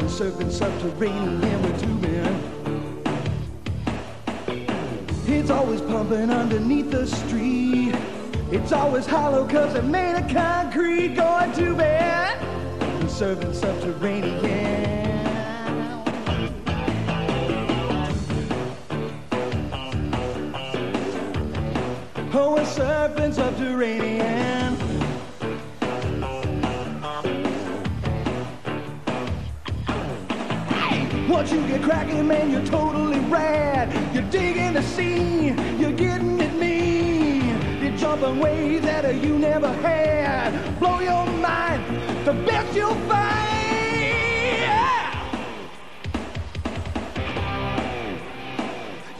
[0.00, 2.52] The surfing subterranean with two men.
[5.26, 7.94] It's always pumping underneath the street.
[8.50, 11.14] It's always hollow cause it made of concrete.
[11.14, 12.40] Going too bad.
[13.00, 14.96] The surfing subterranean.
[22.38, 22.64] Oh, we're
[23.32, 24.65] subterranean.
[31.28, 33.92] Once you get cracking, man, you're totally rad.
[34.14, 37.82] You're digging the scene, you're getting it mean.
[37.82, 40.78] You're jumping waves that you never had.
[40.78, 41.82] Blow your mind,
[42.24, 43.46] the best you'll find.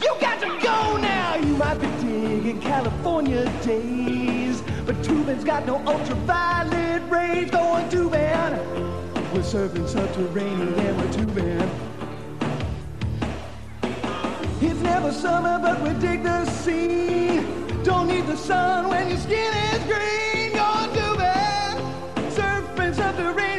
[0.01, 1.35] You got to go now.
[1.35, 8.13] You might be digging California days, but tubing's got no ultraviolet rays going tubing.
[9.33, 11.86] We're surfing subterranean with tubing.
[15.07, 17.41] the summer, but we dig the sea.
[17.83, 20.53] Don't need the sun when your skin is green.
[20.53, 23.56] Gone and do Surfing Surfing's.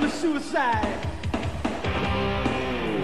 [0.00, 1.06] The suicide,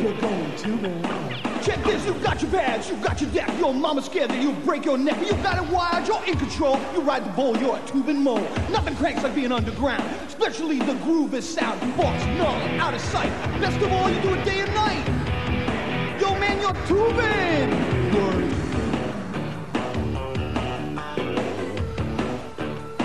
[0.01, 1.27] you're going to the.
[1.63, 3.51] Check this, you got your bags, you got your deck.
[3.59, 5.19] Your mama's scared that you'll break your neck.
[5.21, 6.81] You got it wired, you're in control.
[6.95, 8.41] You ride the bull, you're a tubing mole.
[8.71, 11.81] Nothing cranks like being underground, especially the groove is sound.
[11.97, 13.31] Boss, null, out of sight.
[13.61, 16.21] Best of all, you do it day and night.
[16.21, 17.71] Yo, man, you're tubing.
[18.15, 18.53] Word.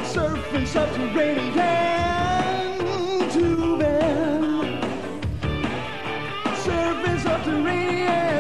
[0.06, 2.01] Surfing subterranean
[7.92, 8.31] yeah.